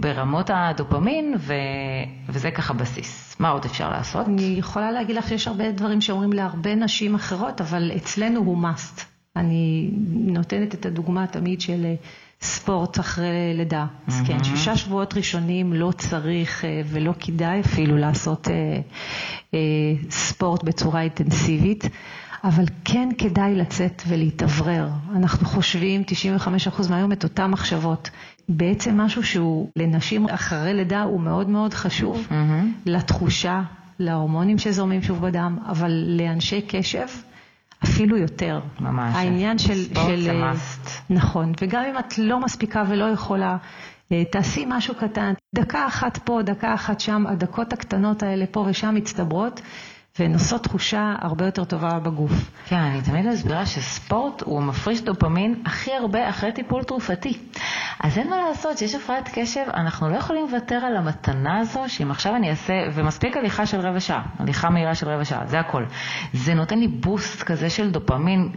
ברמות 0.00 0.50
הדופמין, 0.54 1.34
ו... 1.38 1.54
וזה 2.28 2.50
ככה 2.50 2.74
בסיס. 2.74 3.36
מה 3.40 3.48
עוד 3.48 3.64
אפשר 3.64 3.90
לעשות? 3.90 4.26
אני 4.26 4.54
יכולה 4.58 4.90
להגיד 4.90 5.16
לך 5.16 5.28
שיש 5.28 5.48
הרבה 5.48 5.72
דברים 5.72 6.00
שאומרים 6.00 6.32
להרבה 6.32 6.74
נשים 6.74 7.14
אחרות, 7.14 7.60
אבל 7.60 7.90
אצלנו 7.96 8.40
הוא 8.40 8.64
must. 8.64 9.02
אני 9.36 9.90
נותנת 10.10 10.74
את 10.74 10.86
הדוגמה 10.86 11.26
תמיד 11.26 11.60
של 11.60 11.84
אה, 11.84 11.94
ספורט 12.40 13.00
אחרי 13.00 13.54
לידה. 13.54 13.86
Mm-hmm. 13.86 14.10
אז 14.12 14.22
כן, 14.26 14.44
שישה 14.44 14.76
שבועות 14.76 15.14
ראשונים 15.14 15.72
לא 15.72 15.92
צריך 15.98 16.64
אה, 16.64 16.82
ולא 16.86 17.12
כדאי 17.20 17.60
אפילו 17.60 17.96
לעשות 17.96 18.48
אה, 18.48 19.58
ספורט 20.10 20.64
בצורה 20.64 21.02
אינטנסיבית. 21.02 21.84
אבל 22.44 22.64
כן 22.84 23.08
כדאי 23.18 23.54
לצאת 23.54 24.02
ולהתאוורר. 24.08 24.88
אנחנו 25.16 25.46
חושבים 25.46 26.02
95% 26.66 26.90
מהיום 26.90 27.12
את 27.12 27.24
אותן 27.24 27.50
מחשבות. 27.50 28.10
בעצם 28.48 29.00
משהו 29.00 29.22
שהוא 29.22 29.68
לנשים 29.76 30.28
אחרי 30.28 30.74
לידה 30.74 31.02
הוא 31.02 31.20
מאוד 31.20 31.48
מאוד 31.48 31.74
חשוב 31.74 32.26
mm-hmm. 32.30 32.64
לתחושה, 32.86 33.62
להורמונים 33.98 34.58
שזורמים 34.58 35.02
שוב 35.02 35.20
בדם, 35.20 35.58
אבל 35.68 35.92
לאנשי 36.06 36.62
קשב 36.68 37.06
אפילו 37.84 38.16
יותר. 38.16 38.60
ממש. 38.80 39.16
העניין 39.16 39.58
של... 39.58 39.74
ספורט 39.74 40.18
זה 40.18 40.32
מאסט. 40.32 40.90
נכון, 41.10 41.52
וגם 41.60 41.82
אם 41.90 41.98
את 41.98 42.18
לא 42.18 42.40
מספיקה 42.40 42.84
ולא 42.88 43.04
יכולה, 43.04 43.56
אה, 44.12 44.24
תעשי 44.32 44.64
משהו 44.68 44.94
קטן, 44.94 45.32
דקה 45.54 45.86
אחת 45.86 46.18
פה, 46.18 46.40
דקה 46.42 46.74
אחת 46.74 47.00
שם, 47.00 47.26
הדקות 47.26 47.72
הקטנות 47.72 48.22
האלה 48.22 48.44
פה 48.50 48.66
ושם 48.68 48.94
מצטברות. 48.94 49.60
והן 50.20 50.32
עושות 50.32 50.62
תחושה 50.62 51.14
הרבה 51.20 51.44
יותר 51.44 51.64
טובה 51.64 51.98
בגוף. 51.98 52.50
כן, 52.66 52.76
אני 52.76 53.02
תמיד 53.02 53.26
מסבירה 53.26 53.66
שספורט 53.66 54.42
הוא 54.42 54.62
מפריש 54.62 55.02
דופמין 55.02 55.62
הכי 55.66 55.92
הרבה 55.92 56.28
אחרי 56.28 56.52
טיפול 56.52 56.82
תרופתי. 56.82 57.38
אז 58.00 58.18
אין 58.18 58.30
מה 58.30 58.36
לעשות, 58.48 58.78
שיש 58.78 58.94
הפרעת 58.94 59.30
קשב, 59.34 59.64
אנחנו 59.74 60.08
לא 60.08 60.16
יכולים 60.16 60.46
לוותר 60.46 60.74
על 60.74 60.96
המתנה 60.96 61.58
הזו, 61.58 61.80
שאם 61.86 62.10
עכשיו 62.10 62.36
אני 62.36 62.50
אעשה, 62.50 62.72
ומספיק 62.94 63.36
הליכה 63.36 63.66
של 63.66 63.80
רבע 63.80 64.00
שעה, 64.00 64.22
הליכה 64.38 64.70
מהירה 64.70 64.94
של 64.94 65.08
רבע 65.08 65.24
שעה, 65.24 65.46
זה 65.46 65.60
הכל. 65.60 65.84
זה 66.32 66.54
נותן 66.54 66.78
לי 66.78 66.88
בוסט 66.88 67.42
כזה 67.42 67.70
של 67.70 67.90
דופמין, 67.90 68.52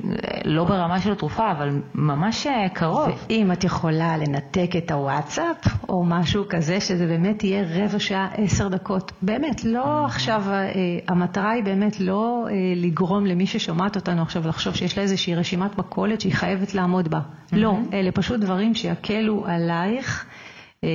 לא 0.45 0.63
ברמה 0.63 0.99
של 0.99 1.15
תרופה, 1.15 1.51
אבל 1.51 1.81
ממש 1.95 2.47
אה, 2.47 2.69
קרוב. 2.73 3.09
ואם 3.29 3.51
את 3.51 3.63
יכולה 3.63 4.17
לנתק 4.17 4.69
את 4.77 4.91
הוואטסאפ, 4.91 5.67
או 5.93 6.03
משהו 6.05 6.43
כזה, 6.49 6.79
שזה 6.79 7.07
באמת 7.07 7.43
יהיה 7.43 7.63
רבע 7.69 7.99
שעה, 7.99 8.27
עשר 8.37 8.67
דקות. 8.67 9.11
באמת, 9.21 9.65
לא 9.65 10.05
עכשיו, 10.05 10.43
אה, 10.47 10.69
המטרה 11.07 11.51
היא 11.51 11.63
באמת 11.63 11.99
לא 11.99 12.45
אה, 12.49 12.53
לגרום 12.75 13.25
למי 13.25 13.47
ששומעת 13.47 13.95
אותנו 13.95 14.21
עכשיו 14.21 14.47
לחשוב 14.47 14.75
שיש 14.75 14.97
לה 14.97 15.03
איזושהי 15.03 15.35
רשימת 15.35 15.77
מכולת 15.77 16.21
שהיא 16.21 16.33
חייבת 16.33 16.73
לעמוד 16.73 17.07
בה. 17.07 17.19
לא, 17.51 17.77
אלה 17.93 18.11
פשוט 18.11 18.39
דברים 18.39 18.73
שיקלו 18.73 19.45
עלייך. 19.47 20.25
אה, 20.83 20.87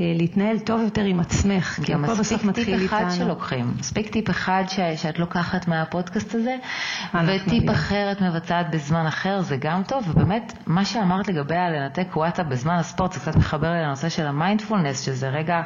אה, 0.00 0.12
להתנהל 0.14 0.58
טוב 0.58 0.80
יותר 0.80 1.04
עם 1.04 1.20
עצמך, 1.20 1.78
כי 1.84 1.94
הכל 1.94 2.14
בסוף 2.14 2.44
מתחיל 2.44 2.80
איתנו. 2.80 2.98
גם 2.98 3.06
מספיק 3.06 3.10
טיפ 3.10 3.10
אחד 3.10 3.10
שלוקחים, 3.18 3.74
מספיק 3.78 4.10
טיפ 4.12 4.30
אחד 4.30 4.64
ש, 4.68 4.80
שאת 4.96 5.18
לוקחת 5.18 5.68
מהפודקאסט 5.68 6.34
הזה, 6.34 6.56
וטיפ 7.26 7.70
אחר 7.70 8.12
את 8.12 8.22
מבצעת 8.22 8.70
בזמן 8.70 9.06
אחר, 9.06 9.40
זה 9.40 9.56
גם 9.56 9.82
טוב, 9.82 10.04
ובאמת, 10.08 10.52
מה 10.66 10.84
שאמרת 10.84 11.28
לגבי 11.28 11.54
לנתק 11.54 12.16
וואטסאפ 12.16 12.46
בזמן 12.46 12.74
הספורט, 12.74 13.12
זה 13.12 13.20
קצת 13.20 13.36
מחבר 13.36 13.72
לנושא 13.72 14.08
של 14.08 14.26
המיינדפולנס, 14.26 15.00
שזה 15.00 15.28
רגע... 15.28 15.62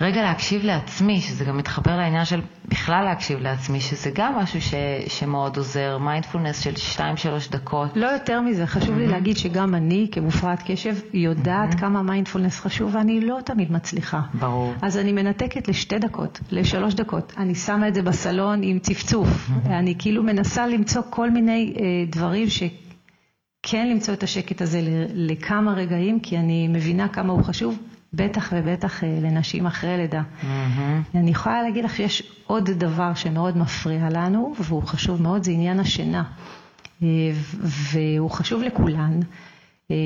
רגע 0.00 0.22
להקשיב 0.22 0.64
לעצמי, 0.64 1.20
שזה 1.20 1.44
גם 1.44 1.56
מתחבר 1.56 1.96
לעניין 1.96 2.24
של 2.24 2.40
בכלל 2.68 3.04
להקשיב 3.04 3.38
לעצמי, 3.38 3.80
שזה 3.80 4.10
גם 4.14 4.34
משהו 4.34 4.60
ש, 4.60 4.74
שמאוד 5.08 5.56
עוזר, 5.56 5.98
מיינדפולנס 5.98 6.60
של 6.60 6.72
2-3 6.96 7.00
דקות. 7.50 7.96
לא 7.96 8.06
יותר 8.06 8.40
מזה, 8.40 8.66
חשוב 8.66 8.96
mm-hmm. 8.96 8.98
לי 8.98 9.06
להגיד 9.06 9.36
שגם 9.36 9.74
אני 9.74 10.08
כמופרעת 10.12 10.62
קשב 10.66 10.96
יודעת 11.12 11.74
mm-hmm. 11.74 11.78
כמה 11.78 12.02
מיינדפולנס 12.02 12.60
חשוב 12.60 12.94
ואני 12.94 13.20
לא 13.20 13.38
תמיד 13.44 13.72
מצליחה. 13.72 14.20
ברור. 14.34 14.74
אז 14.82 14.98
אני 14.98 15.12
מנתקת 15.12 15.68
לשתי 15.68 15.98
דקות, 15.98 16.40
לשלוש 16.50 16.94
דקות. 16.94 17.32
אני 17.36 17.54
שמה 17.54 17.88
את 17.88 17.94
זה 17.94 18.02
בסלון 18.02 18.60
עם 18.62 18.78
צפצוף. 18.78 19.28
Mm-hmm. 19.28 19.68
אני 19.68 19.94
כאילו 19.98 20.22
מנסה 20.22 20.66
למצוא 20.66 21.02
כל 21.10 21.30
מיני 21.30 21.74
אה, 21.76 21.84
דברים 22.10 22.48
ש... 22.48 22.62
כן 23.62 23.88
למצוא 23.88 24.14
את 24.14 24.22
השקט 24.22 24.62
הזה 24.62 24.80
לכמה 25.14 25.72
רגעים, 25.72 26.20
כי 26.20 26.38
אני 26.38 26.68
מבינה 26.68 27.08
כמה 27.08 27.32
הוא 27.32 27.44
חשוב, 27.44 27.78
בטח 28.12 28.52
ובטח 28.52 29.04
אה, 29.04 29.18
לנשים 29.22 29.66
אחרי 29.66 29.96
לידה. 29.96 30.22
Mm-hmm. 30.22 30.46
אני 31.14 31.30
יכולה 31.30 31.62
להגיד 31.62 31.84
לך 31.84 31.96
שיש 31.96 32.22
עוד 32.46 32.70
דבר 32.70 33.14
שמאוד 33.14 33.56
מפריע 33.56 34.08
לנו, 34.10 34.54
והוא 34.60 34.82
חשוב 34.82 35.22
מאוד, 35.22 35.42
זה 35.42 35.50
עניין 35.50 35.80
השינה. 35.80 36.24
אה, 37.02 37.08
והוא 37.62 38.30
חשוב 38.30 38.62
לכולן. 38.62 39.20
אה, 39.90 39.96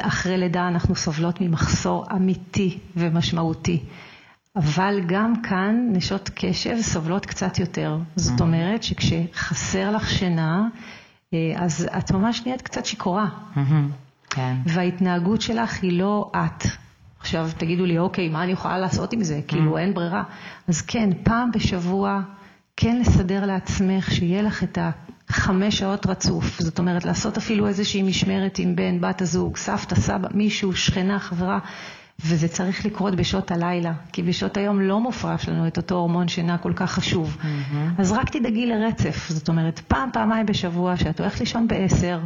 אחרי 0.00 0.38
לידה 0.38 0.68
אנחנו 0.68 0.96
סובלות 0.96 1.40
ממחסור 1.40 2.06
אמיתי 2.12 2.78
ומשמעותי. 2.96 3.82
אבל 4.56 5.00
גם 5.06 5.42
כאן 5.42 5.88
נשות 5.92 6.30
קשב 6.34 6.76
סובלות 6.80 7.26
קצת 7.26 7.58
יותר. 7.58 7.98
זאת 8.16 8.38
mm-hmm. 8.38 8.42
אומרת 8.42 8.82
שכשחסר 8.82 9.90
לך 9.90 10.10
שינה, 10.10 10.68
אז 11.56 11.88
את 11.98 12.10
ממש 12.10 12.42
נהיית 12.46 12.62
קצת 12.62 12.86
שיכורה. 12.86 13.28
Mm-hmm. 13.54 14.07
כן. 14.30 14.56
וההתנהגות 14.66 15.40
שלך 15.40 15.82
היא 15.82 15.98
לא 15.98 16.30
את. 16.36 16.66
עכשיו 17.20 17.50
תגידו 17.58 17.84
לי, 17.84 17.98
אוקיי, 17.98 18.28
מה 18.28 18.42
אני 18.42 18.52
יכולה 18.52 18.78
לעשות 18.78 19.12
עם 19.12 19.22
זה? 19.22 19.40
כאילו 19.48 19.76
mm. 19.76 19.80
אין 19.80 19.94
ברירה. 19.94 20.22
אז 20.68 20.82
כן, 20.82 21.10
פעם 21.22 21.50
בשבוע 21.52 22.20
כן 22.76 22.98
לסדר 22.98 23.46
לעצמך 23.46 24.10
שיהיה 24.10 24.42
לך 24.42 24.62
את 24.62 24.78
החמש 25.28 25.78
שעות 25.78 26.06
רצוף. 26.06 26.60
זאת 26.60 26.78
אומרת, 26.78 27.04
לעשות 27.04 27.36
אפילו 27.36 27.66
איזושהי 27.66 28.02
משמרת 28.02 28.58
עם 28.58 28.76
בן, 28.76 29.00
בת 29.00 29.22
הזוג, 29.22 29.56
סבתא, 29.56 29.94
סבא, 29.94 30.28
מישהו, 30.34 30.76
שכנה, 30.76 31.18
חברה. 31.18 31.58
וזה 32.24 32.48
צריך 32.48 32.86
לקרות 32.86 33.14
בשעות 33.14 33.50
הלילה, 33.50 33.92
כי 34.12 34.22
בשעות 34.22 34.56
היום 34.56 34.80
לא 34.80 35.00
מופרש 35.00 35.48
לנו 35.48 35.66
את 35.66 35.76
אותו 35.76 35.94
הורמון 35.94 36.28
שינה 36.28 36.58
כל 36.58 36.72
כך 36.76 36.90
חשוב. 36.90 37.36
Mm-hmm. 37.40 38.00
אז 38.00 38.12
רק 38.12 38.30
תדאגי 38.30 38.66
לרצף, 38.66 39.28
זאת 39.28 39.48
אומרת, 39.48 39.78
פעם, 39.78 40.08
פעמיים 40.12 40.46
בשבוע, 40.46 40.96
שאת 40.96 41.20
הולכת 41.20 41.40
לישון 41.40 41.68
בעשר, 41.68 42.20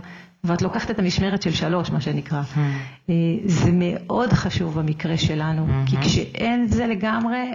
ואת 0.44 0.62
לוקחת 0.62 0.90
את 0.90 0.98
המשמרת 0.98 1.42
של 1.42 1.52
שלוש, 1.52 1.90
מה 1.90 2.00
שנקרא. 2.00 2.42
Mm-hmm. 2.42 3.10
זה 3.46 3.70
מאוד 3.72 4.32
חשוב 4.32 4.78
במקרה 4.78 5.16
שלנו, 5.16 5.66
mm-hmm. 5.66 5.90
כי 5.90 5.96
כשאין 5.96 6.66
זה 6.66 6.86
לגמרי, 6.86 7.52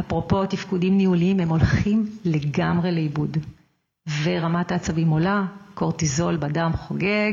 אפרופו 0.00 0.46
תפקודים 0.46 0.96
ניהוליים, 0.96 1.40
הם 1.40 1.48
הולכים 1.48 2.06
לגמרי 2.24 2.92
לאיבוד. 2.92 3.36
ורמת 4.22 4.72
העצבים 4.72 5.10
עולה, 5.10 5.44
קורטיזול 5.74 6.36
בדם 6.36 6.70
חוגג, 6.76 7.32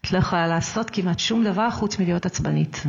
את 0.00 0.12
לא 0.12 0.18
יכולה 0.18 0.46
לעשות 0.46 0.90
כמעט 0.90 1.18
שום 1.18 1.44
דבר 1.44 1.70
חוץ 1.70 1.98
מלהיות 1.98 2.26
עצבנית. 2.26 2.82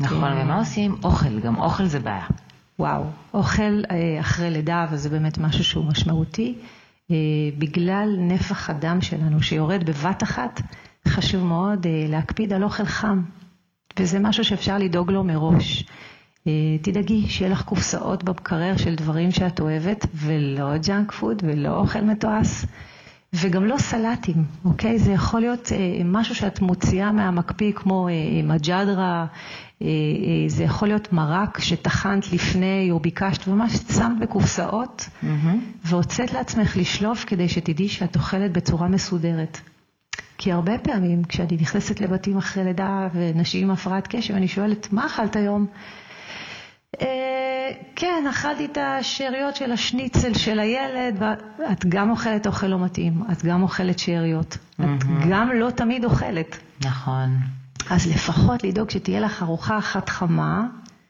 נכון, 0.00 0.24
אה, 0.24 0.42
ומה 0.44 0.58
עושים? 0.58 0.96
אוכל, 1.04 1.40
גם 1.40 1.56
אוכל 1.56 1.84
זה 1.84 2.00
בעיה. 2.00 2.26
וואו, 2.78 3.04
אוכל 3.34 3.82
אה, 3.90 4.20
אחרי 4.20 4.50
לידה, 4.50 4.86
וזה 4.90 5.08
באמת 5.08 5.38
משהו 5.38 5.64
שהוא 5.64 5.84
משמעותי. 5.84 6.54
אה, 7.10 7.16
בגלל 7.58 8.16
נפח 8.18 8.70
הדם 8.70 8.98
שלנו 9.00 9.42
שיורד 9.42 9.84
בבת 9.90 10.22
אחת, 10.22 10.60
חשוב 11.08 11.44
מאוד 11.44 11.86
להקפיד 12.08 12.52
על 12.52 12.64
אוכל 12.64 12.84
חם, 12.84 13.22
וזה 13.98 14.18
משהו 14.18 14.44
שאפשר 14.44 14.78
לדאוג 14.78 15.10
לו 15.10 15.24
מראש. 15.24 15.84
תדאגי 16.82 17.28
שיהיה 17.28 17.50
לך 17.50 17.62
קופסאות 17.62 18.24
במקרר 18.24 18.76
של 18.76 18.94
דברים 18.94 19.30
שאת 19.30 19.60
אוהבת, 19.60 20.06
ולא 20.14 20.76
ג'אנק 20.78 21.12
פוד 21.12 21.42
ולא 21.46 21.76
אוכל 21.76 22.00
מתועש. 22.00 22.64
וגם 23.34 23.64
לא 23.64 23.76
סלטים, 23.78 24.44
אוקיי? 24.64 24.98
זה 24.98 25.12
יכול 25.12 25.40
להיות 25.40 25.72
אה, 25.72 26.02
משהו 26.04 26.34
שאת 26.34 26.60
מוציאה 26.60 27.12
מהמקפיא 27.12 27.72
כמו 27.72 28.08
אה, 28.08 28.12
מג'דרה, 28.42 29.26
אה, 29.82 29.86
אה, 29.86 30.48
זה 30.48 30.64
יכול 30.64 30.88
להיות 30.88 31.12
מרק 31.12 31.60
שטחנת 31.60 32.32
לפני 32.32 32.88
או 32.90 33.00
ביקשת 33.00 33.46
ממש 33.46 33.72
שמת 33.72 34.18
בקופסאות 34.20 35.08
mm-hmm. 35.08 35.26
והוצאת 35.84 36.32
לעצמך 36.32 36.76
לשלוף 36.76 37.24
כדי 37.24 37.48
שתדעי 37.48 37.88
שאת 37.88 38.16
אוכלת 38.16 38.52
בצורה 38.52 38.88
מסודרת. 38.88 39.58
כי 40.38 40.52
הרבה 40.52 40.78
פעמים 40.78 41.24
כשאני 41.24 41.56
נכנסת 41.60 42.00
לבתים 42.00 42.36
אחרי 42.36 42.64
לידה 42.64 43.08
ונשים 43.14 43.64
עם 43.64 43.70
הפרעת 43.70 44.06
קשב, 44.06 44.34
אני 44.34 44.48
שואלת, 44.48 44.92
מה 44.92 45.06
אכלת 45.06 45.36
היום? 45.36 45.66
כן, 47.96 48.24
אכלתי 48.30 48.64
את 48.64 48.78
השאריות 48.80 49.56
של 49.56 49.72
השניצל 49.72 50.34
של 50.34 50.58
הילד, 50.58 51.22
ואת 51.58 51.86
גם 51.86 52.10
אוכלת 52.10 52.46
אוכל 52.46 52.66
לא 52.66 52.78
מתאים, 52.78 53.22
את 53.32 53.44
גם 53.44 53.62
אוכלת 53.62 53.98
שאריות, 53.98 54.58
את 54.80 55.04
גם 55.30 55.50
לא 55.54 55.70
תמיד 55.70 56.04
אוכלת. 56.04 56.58
נכון. 56.84 57.38
אז 57.90 58.06
לפחות 58.06 58.64
לדאוג 58.64 58.90
שתהיה 58.90 59.20
לך 59.20 59.42
ארוחה 59.42 59.78
אחת 59.78 60.08
חמה, 60.08 60.66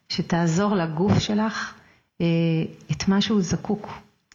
שתעזור 0.08 0.74
לגוף 0.76 1.18
שלך 1.18 1.74
אה, 2.20 2.26
את 2.92 3.08
מה 3.08 3.20
שהוא 3.20 3.42
זקוק. 3.42 3.88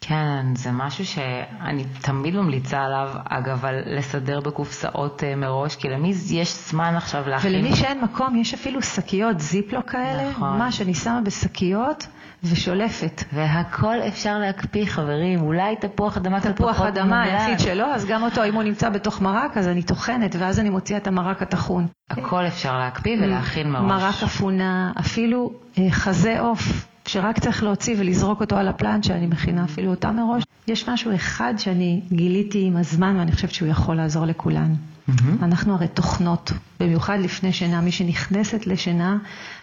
כן, 0.09 0.55
זה 0.55 0.71
משהו 0.71 1.05
שאני 1.05 1.83
תמיד 2.01 2.35
ממליצה 2.35 2.81
עליו, 2.81 3.09
אגב, 3.25 3.65
על 3.65 3.75
לסדר 3.85 4.39
בקופסאות 4.39 5.23
אה, 5.23 5.35
מראש, 5.35 5.75
כי 5.75 5.89
למי 5.89 6.13
יש 6.29 6.69
זמן 6.69 6.95
עכשיו 6.95 7.29
להכין? 7.29 7.55
ולמי 7.55 7.75
שאין 7.75 8.01
מקום, 8.01 8.35
יש 8.35 8.53
אפילו 8.53 8.81
שקיות 8.81 9.39
זיפלו 9.39 9.85
כאלה, 9.85 10.29
נכון. 10.29 10.57
מה 10.57 10.71
שאני 10.71 10.93
שמה 10.93 11.21
בשקיות 11.21 12.07
ושולפת. 12.43 13.23
והכל 13.33 13.95
אפשר 14.07 14.37
להקפיא, 14.37 14.85
חברים, 14.85 15.41
אולי 15.41 15.75
תפוח 15.75 16.17
אדמה 16.17 16.39
קצת 16.39 16.57
פחות 16.57 16.73
תפוח 16.73 16.87
אדמה 16.87 17.21
היחיד 17.21 17.59
שלא, 17.59 17.93
אז 17.93 18.05
גם 18.05 18.23
אותו, 18.23 18.43
אם 18.43 18.53
הוא 18.53 18.63
נמצא 18.63 18.89
בתוך 18.89 19.21
מרק, 19.21 19.57
אז 19.57 19.67
אני 19.67 19.83
טוחנת, 19.83 20.35
ואז 20.39 20.59
אני 20.59 20.69
מוציאה 20.69 20.99
את 20.99 21.07
המרק 21.07 21.41
הטחון. 21.41 21.87
הכל 22.09 22.47
אפשר 22.47 22.77
להקפיא 22.77 23.17
ולהכין 23.21 23.71
מראש. 23.71 23.91
מרק 23.91 24.23
אפונה, 24.23 24.91
אפילו 24.99 25.51
אה, 25.77 25.91
חזה 25.91 26.39
עוף. 26.39 26.89
שרק 27.05 27.39
צריך 27.39 27.63
להוציא 27.63 27.95
ולזרוק 27.99 28.41
אותו 28.41 28.55
על 28.57 28.67
הפלנט 28.67 29.03
שאני 29.03 29.27
מכינה 29.27 29.63
אפילו 29.63 29.91
אותה 29.91 30.11
מראש. 30.11 30.43
יש 30.67 30.89
משהו 30.89 31.15
אחד 31.15 31.53
שאני 31.57 32.01
גיליתי 32.11 32.65
עם 32.65 32.77
הזמן 32.77 33.15
ואני 33.17 33.31
חושבת 33.31 33.51
שהוא 33.51 33.69
יכול 33.69 33.95
לעזור 33.95 34.25
לכולן. 34.25 34.73
Mm-hmm. 34.73 35.43
אנחנו 35.43 35.73
הרי 35.73 35.87
תוכנות, 35.87 36.51
במיוחד 36.79 37.19
לפני 37.19 37.53
שינה, 37.53 37.81
מי 37.81 37.91
שנכנסת 37.91 38.67
לשינה, 38.67 39.17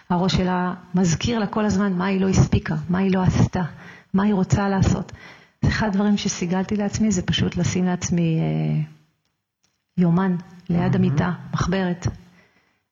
הראש 0.09 0.35
שלה 0.35 0.73
מזכיר 0.95 1.39
לה 1.39 1.47
כל 1.47 1.65
הזמן 1.65 1.93
מה 1.93 2.05
היא 2.05 2.21
לא 2.21 2.29
הספיקה, 2.29 2.75
מה 2.89 2.97
היא 2.97 3.11
לא 3.13 3.23
עשתה, 3.23 3.63
מה 4.13 4.23
היא 4.23 4.33
רוצה 4.33 4.69
לעשות. 4.69 5.11
זה 5.61 5.69
אחד 5.69 5.87
הדברים 5.87 6.17
שסיגלתי 6.17 6.75
לעצמי, 6.75 7.11
זה 7.11 7.21
פשוט 7.21 7.57
לשים 7.57 7.85
לעצמי 7.85 8.39
אה, 8.39 8.81
יומן 9.97 10.35
ליד 10.69 10.93
mm-hmm. 10.93 10.97
המיטה, 10.97 11.31
מחברת, 11.53 12.07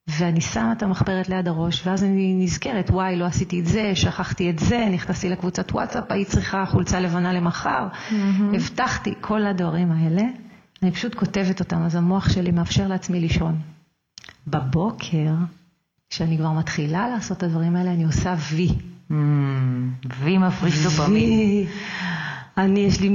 ואני 0.08 0.42
שמה 0.42 0.72
את 0.72 0.84
המחברת 0.84 1.30
ליד 1.30 1.48
הראש, 1.48 1.88
ואז 1.88 2.04
אני 2.04 2.34
נזכרת, 2.38 2.90
וואי, 2.90 3.16
לא 3.16 3.26
עשיתי 3.26 3.60
את 3.60 3.66
זה, 3.66 3.92
שכחתי 3.96 4.50
את 4.50 4.60
זה, 4.60 4.88
נכנסתי 4.92 5.30
לקבוצת 5.30 5.72
וואטסאפ, 5.72 6.04
היית 6.12 6.28
צריכה 6.28 6.66
חולצה 6.66 7.00
לבנה 7.00 7.34
למחר, 7.34 7.88
mm-hmm. 7.88 8.56
הבטחתי, 8.56 9.14
כל 9.22 9.46
הדברים 9.46 9.92
האלה, 9.92 10.24
אני 10.84 10.92
פשוט 10.92 11.16
כותבת 11.16 11.60
אותם, 11.60 11.82
אז 11.84 11.96
המוח 11.96 12.30
שלי 12.30 12.52
מאפשר 12.52 12.88
לעצמי 12.88 13.20
לישון. 13.20 13.60
בבוקר, 14.48 15.32
כשאני 16.10 16.38
כבר 16.38 16.52
מתחילה 16.52 17.10
לעשות 17.10 17.38
את 17.38 17.44
הדברים 17.44 17.76
האלה, 17.76 17.92
אני 17.94 18.04
עושה 18.04 18.36
וי. 18.52 18.70
וי 20.20 20.38
מפריש 20.38 20.84
דופמין. 20.84 21.68
אני, 22.58 22.80
יש 22.80 23.02
לי 23.02 23.10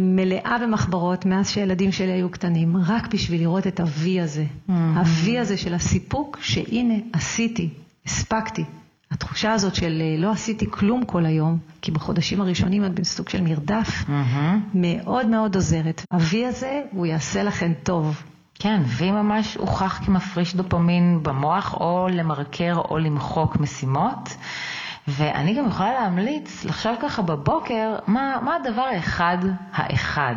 מלאה 0.00 0.56
במחברות 0.62 1.26
מאז 1.26 1.50
שהילדים 1.50 1.92
שלי 1.92 2.12
היו 2.12 2.30
קטנים, 2.30 2.76
רק 2.76 3.14
בשביל 3.14 3.40
לראות 3.40 3.66
את 3.66 3.80
ה-V 3.80 4.22
הזה. 4.22 4.44
Mm-hmm. 4.44 4.72
ה-V 4.72 5.40
הזה 5.40 5.56
של 5.56 5.74
הסיפוק, 5.74 6.38
שהנה, 6.40 6.94
עשיתי, 7.12 7.68
הספקתי. 8.06 8.64
התחושה 9.10 9.52
הזאת 9.52 9.74
של 9.74 10.02
אה, 10.02 10.16
לא 10.18 10.30
עשיתי 10.30 10.66
כלום 10.70 11.04
כל 11.04 11.26
היום, 11.26 11.58
כי 11.82 11.90
בחודשים 11.90 12.40
הראשונים 12.40 12.84
את 12.84 12.94
בסוג 12.94 13.28
של 13.28 13.40
מרדף, 13.40 13.88
mm-hmm. 13.88 14.40
מאוד 14.74 15.26
מאוד 15.26 15.54
עוזרת. 15.54 16.04
ה-V 16.10 16.36
הזה, 16.48 16.82
הוא 16.92 17.06
יעשה 17.06 17.42
לכם 17.42 17.72
טוב. 17.82 18.22
כן, 18.58 18.82
V 18.98 19.04
ממש 19.04 19.54
הוכח 19.54 20.00
כמפריש 20.06 20.54
דופמין 20.54 21.22
במוח, 21.22 21.74
או 21.74 22.08
למרקר 22.10 22.78
או 22.90 22.98
למחוק 22.98 23.56
משימות. 23.56 24.36
ואני 25.08 25.54
גם 25.54 25.66
יכולה 25.66 25.92
להמליץ 25.92 26.64
לחשוב 26.64 26.96
ככה 27.02 27.22
בבוקר, 27.22 27.96
מה, 28.06 28.38
מה 28.42 28.56
הדבר 28.56 28.82
האחד, 28.82 29.38
האחד, 29.72 30.36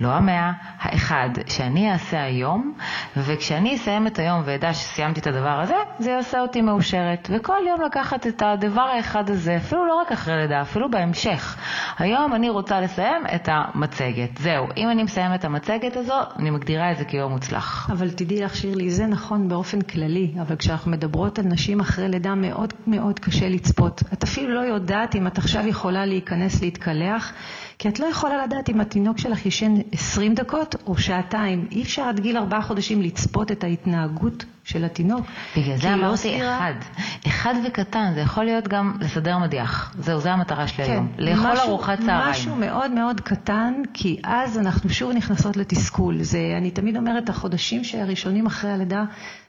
לא 0.00 0.08
המאה, 0.08 0.52
האחד, 0.80 1.28
שאני 1.46 1.92
אעשה 1.92 2.22
היום, 2.22 2.74
וכשאני 3.16 3.74
אסיים 3.76 4.06
את 4.06 4.18
היום 4.18 4.42
ואדע 4.44 4.74
שסיימתי 4.74 5.20
את 5.20 5.26
הדבר 5.26 5.60
הזה, 5.60 5.74
זה 5.98 6.10
יעשה 6.10 6.40
אותי 6.40 6.62
מאושרת. 6.62 7.30
וכל 7.32 7.58
יום 7.68 7.80
לקחת 7.86 8.26
את 8.26 8.42
הדבר 8.42 8.80
האחד 8.80 9.30
הזה, 9.30 9.56
אפילו 9.56 9.86
לא 9.86 9.94
רק 9.94 10.12
אחרי 10.12 10.36
לידה, 10.36 10.62
אפילו 10.62 10.90
בהמשך. 10.90 11.56
היום 11.98 12.34
אני 12.34 12.50
רוצה 12.50 12.80
לסיים 12.80 13.22
את 13.34 13.48
המצגת. 13.52 14.38
זהו, 14.38 14.66
אם 14.76 14.90
אני 14.90 15.02
מסיים 15.02 15.34
את 15.34 15.44
המצגת 15.44 15.96
הזו, 15.96 16.14
אני 16.38 16.50
מגדירה 16.50 16.92
את 16.92 16.98
זה 16.98 17.04
כיום 17.04 17.32
מוצלח. 17.32 17.90
אבל 17.90 18.10
תדעי 18.10 18.42
לך, 18.42 18.56
שירלי, 18.56 18.90
זה 18.90 19.06
נכון 19.06 19.48
באופן 19.48 19.80
כללי, 19.80 20.34
אבל 20.40 20.56
כשאנחנו 20.56 20.90
מדברות 20.90 21.38
על 21.38 21.44
נשים 21.44 21.80
אחרי 21.80 22.08
לידה, 22.08 22.34
מאוד 22.34 22.72
מאוד 22.86 23.18
קשה 23.18 23.48
לצפות. 23.48 24.02
את 24.12 24.22
אפילו 24.22 24.54
לא 24.54 24.60
יודעת 24.60 25.14
אם 25.14 25.26
את 25.26 25.38
עכשיו 25.38 25.66
יכולה 25.66 26.06
להיכנס 26.06 26.62
להתקלח, 26.62 27.32
כי 27.78 27.88
את 27.88 28.00
לא 28.00 28.06
יכולה 28.06 28.46
לדעת 28.46 28.68
אם 28.68 28.80
התינוק 28.80 29.18
שלך 29.18 29.46
ישן 29.46 29.74
20 29.92 30.34
דקות 30.34 30.74
או 30.86 30.98
שעתיים. 30.98 31.68
אי 31.70 31.82
אפשר 31.82 32.02
עד 32.02 32.20
גיל 32.20 32.36
ארבעה 32.36 32.62
חודשים 32.62 33.02
לצפות 33.02 33.52
את 33.52 33.64
ההתנהגות 33.64 34.44
של 34.64 34.84
התינוק. 34.84 35.26
בגלל 35.56 35.76
זה 35.76 35.88
לא 35.88 35.94
אמרתי 35.94 36.38
לא 36.40 36.56
אחד. 36.56 36.72
אחד 37.26 37.54
וקטן, 37.66 38.12
זה 38.14 38.20
יכול 38.20 38.44
להיות 38.44 38.68
גם 38.68 38.96
לסדר 39.00 39.38
מדיח. 39.38 39.94
זהו, 39.98 40.20
זו 40.20 40.28
המטרה 40.28 40.68
שלי 40.68 40.84
כן, 40.84 40.92
היום. 40.92 41.12
לאכול 41.18 41.52
משהו, 41.52 41.68
ארוחת 41.68 41.98
צהריים. 41.98 42.30
משהו 42.30 42.56
מאוד 42.56 42.90
מאוד 42.90 43.20
קטן, 43.20 43.74
כי 43.94 44.20
אז 44.24 44.58
אנחנו 44.58 44.90
שוב 44.90 45.12
נכנסות 45.12 45.56
לתסכול. 45.56 46.22
זה, 46.22 46.54
אני 46.58 46.70
תמיד 46.70 46.96
אומרת, 46.96 47.28
החודשים 47.28 47.82
הראשונים 47.98 48.46
אחרי 48.46 48.70
הלידה, 48.70 49.04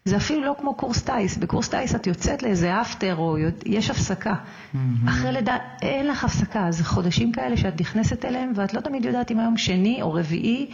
זה 0.05 0.17
אפילו 0.17 0.45
לא 0.45 0.55
כמו 0.59 0.73
קורס 0.73 1.03
טיס. 1.03 1.37
בקורס 1.37 1.69
טיס 1.69 1.95
את 1.95 2.07
יוצאת 2.07 2.43
לאיזה 2.43 2.81
אפטר 2.81 3.15
או 3.15 3.37
יש 3.65 3.89
הפסקה. 3.89 4.33
Mm-hmm. 4.33 5.09
אחרי 5.09 5.31
לידה 5.31 5.57
אין 5.81 6.07
לך 6.07 6.23
הפסקה. 6.23 6.67
זה 6.69 6.83
חודשים 6.83 7.31
כאלה 7.31 7.57
שאת 7.57 7.81
נכנסת 7.81 8.25
אליהם 8.25 8.51
ואת 8.55 8.73
לא 8.73 8.81
תמיד 8.81 9.05
יודעת 9.05 9.31
אם 9.31 9.39
היום 9.39 9.57
שני 9.57 10.01
או 10.01 10.13
רביעי 10.13 10.69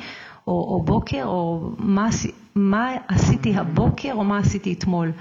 או, 0.47 0.53
או 0.53 0.83
בוקר 0.83 1.23
או 1.25 1.69
מה, 1.77 2.09
מה 2.55 2.91
עשיתי 3.07 3.57
הבוקר 3.57 4.13
או 4.13 4.23
מה 4.23 4.37
עשיתי 4.37 4.73
אתמול. 4.73 5.11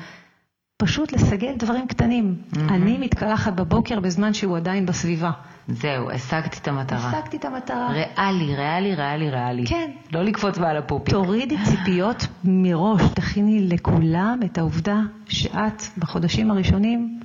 פשוט 0.77 1.13
לסגל 1.13 1.55
דברים 1.57 1.87
קטנים. 1.87 2.37
Mm-hmm. 2.37 2.59
אני 2.73 2.99
מתקלחת 2.99 3.53
בבוקר 3.53 4.01
בזמן 4.01 4.35
שהוא 4.35 4.57
עדיין 4.57 4.87
בסביבה. 4.87 5.31
זהו, 5.69 6.11
השגתי 6.11 6.59
את 6.63 6.69
המטרה. 6.69 6.99
השגתי 6.99 7.37
את 7.37 7.45
המטרה. 7.45 7.89
ריאלי, 7.91 8.57
ריאלי, 8.57 8.95
ריאלי, 8.95 9.31
ריאלי. 9.31 9.67
כן. 9.67 9.91
לא 10.13 10.23
לקפוץ 10.23 10.59
מעל 10.59 10.77
הפופיק. 10.77 11.15
תורידי 11.15 11.57
ציפיות 11.69 12.27
מראש, 12.45 13.03
תכיני 13.15 13.69
לכולם 13.69 14.41
את 14.45 14.59
העובדה 14.59 15.01
שאת 15.29 15.83
בחודשים 15.99 16.51
הראשונים, 16.51 17.21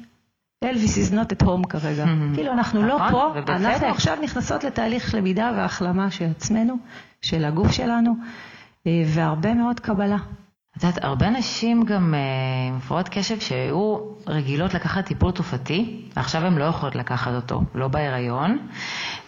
אלוויס 0.63 0.97
is 0.97 1.13
not 1.13 1.43
at 1.43 1.45
home 1.45 1.67
כרגע. 1.69 2.05
כאילו 2.33 2.51
אנחנו 2.51 2.87
לא 2.87 2.95
נכון, 2.95 3.43
פה, 3.45 3.53
אנחנו 3.55 3.87
עכשיו 3.87 4.17
נכנסות 4.23 4.63
לתהליך 4.63 5.15
למידה 5.15 5.51
והחלמה 5.57 6.11
של 6.11 6.25
עצמנו, 6.25 6.75
של 7.25 7.45
הגוף 7.45 7.71
שלנו, 7.71 8.15
אה, 8.87 9.03
והרבה 9.05 9.53
מאוד 9.53 9.79
קבלה. 9.79 10.17
את 10.77 10.83
יודעת, 10.83 11.03
הרבה 11.03 11.29
נשים 11.29 11.83
גם 11.83 12.13
אה, 12.13 12.19
עם 12.67 12.77
הפרעות 12.77 13.09
קשב 13.09 13.39
שהיו 13.39 13.97
רגילות 14.27 14.73
לקחת 14.73 15.05
טיפול 15.05 15.31
תרופתי, 15.31 16.09
ועכשיו 16.15 16.45
הן 16.45 16.57
לא 16.57 16.63
יכולות 16.63 16.95
לקחת 16.95 17.31
אותו, 17.35 17.61
לא 17.75 17.87
בהיריון 17.87 18.67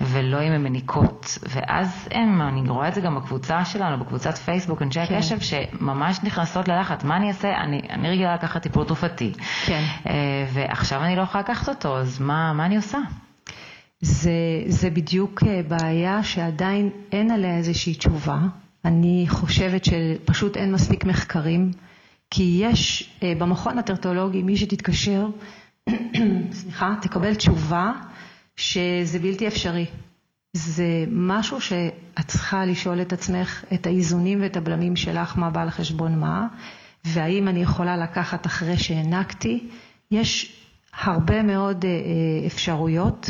ולא 0.02 0.42
אם 0.42 0.52
הן 0.52 0.64
מניקות. 0.64 1.38
ואז 1.50 2.08
הן, 2.12 2.42
אני 2.42 2.70
רואה 2.70 2.88
את 2.88 2.94
זה 2.94 3.02
גם 3.02 3.16
בקבוצה 3.16 3.66
שלנו, 3.66 4.04
בקבוצת 4.04 4.38
פייסבוק, 4.38 4.82
אנשי 4.82 5.06
כן. 5.06 5.16
הקשב, 5.16 5.40
שממש 5.40 6.20
נכנסות 6.24 6.68
ללחץ, 6.68 7.04
מה 7.04 7.18
אני 7.18 7.28
אעשה? 7.28 7.58
אני, 7.58 7.82
אני 7.90 8.10
רגילה 8.10 8.34
לקחת 8.34 8.62
טיפול 8.62 8.86
תרופתי. 8.86 9.34
כן. 9.66 9.84
אה, 10.08 10.14
ועכשיו 10.54 11.04
אני 11.04 11.16
לא 11.16 11.22
יכולה 11.22 11.44
לקחת 11.44 11.70
אותו, 11.70 11.98
אז 11.98 12.22
מה, 12.22 12.54
מה 12.54 12.66
אני 12.66 12.76
עושה? 12.76 12.98
זה, 14.02 14.64
זה 14.68 14.90
בדיוק 14.90 15.44
אה, 15.44 15.62
בעיה 15.68 16.24
שעדיין 16.24 16.90
אין 17.12 17.32
עליה 17.32 17.58
איזושהי 17.58 17.94
תשובה. 17.94 18.40
אני 18.86 19.26
חושבת 19.30 19.86
שפשוט 19.86 20.58
אין 20.58 20.72
מספיק 20.72 21.06
מחקרים, 21.06 21.72
כי 22.32 22.60
יש 22.62 23.10
אה, 23.24 23.34
במכון 23.38 23.78
הטרטולוגי 23.78 24.44
מי 24.44 24.58
שתתקשר, 24.58 25.28
סליחה, 26.52 26.96
תקבל 27.02 27.36
תשובה 27.36 27.92
שזה 28.56 29.20
בלתי 29.20 29.48
אפשרי. 29.48 29.86
זה 30.54 31.06
משהו 31.12 31.62
שאת 31.62 32.28
צריכה 32.28 32.66
לשאול 32.66 33.02
את 33.02 33.14
עצמך 33.14 33.64
את 33.74 33.86
האיזונים 33.86 34.42
ואת 34.42 34.58
הבלמים 34.58 34.96
שלך, 34.96 35.38
מה 35.38 35.50
בא 35.50 35.62
על 35.62 35.70
חשבון 35.70 36.20
מה, 36.20 36.48
והאם 37.06 37.48
אני 37.48 37.62
יכולה 37.62 37.98
לקחת 37.98 38.46
אחרי 38.46 38.78
שהענקתי. 38.78 39.68
יש 40.12 40.62
הרבה 41.00 41.44
מאוד 41.44 41.86
אה, 41.86 42.48
אפשרויות. 42.48 43.30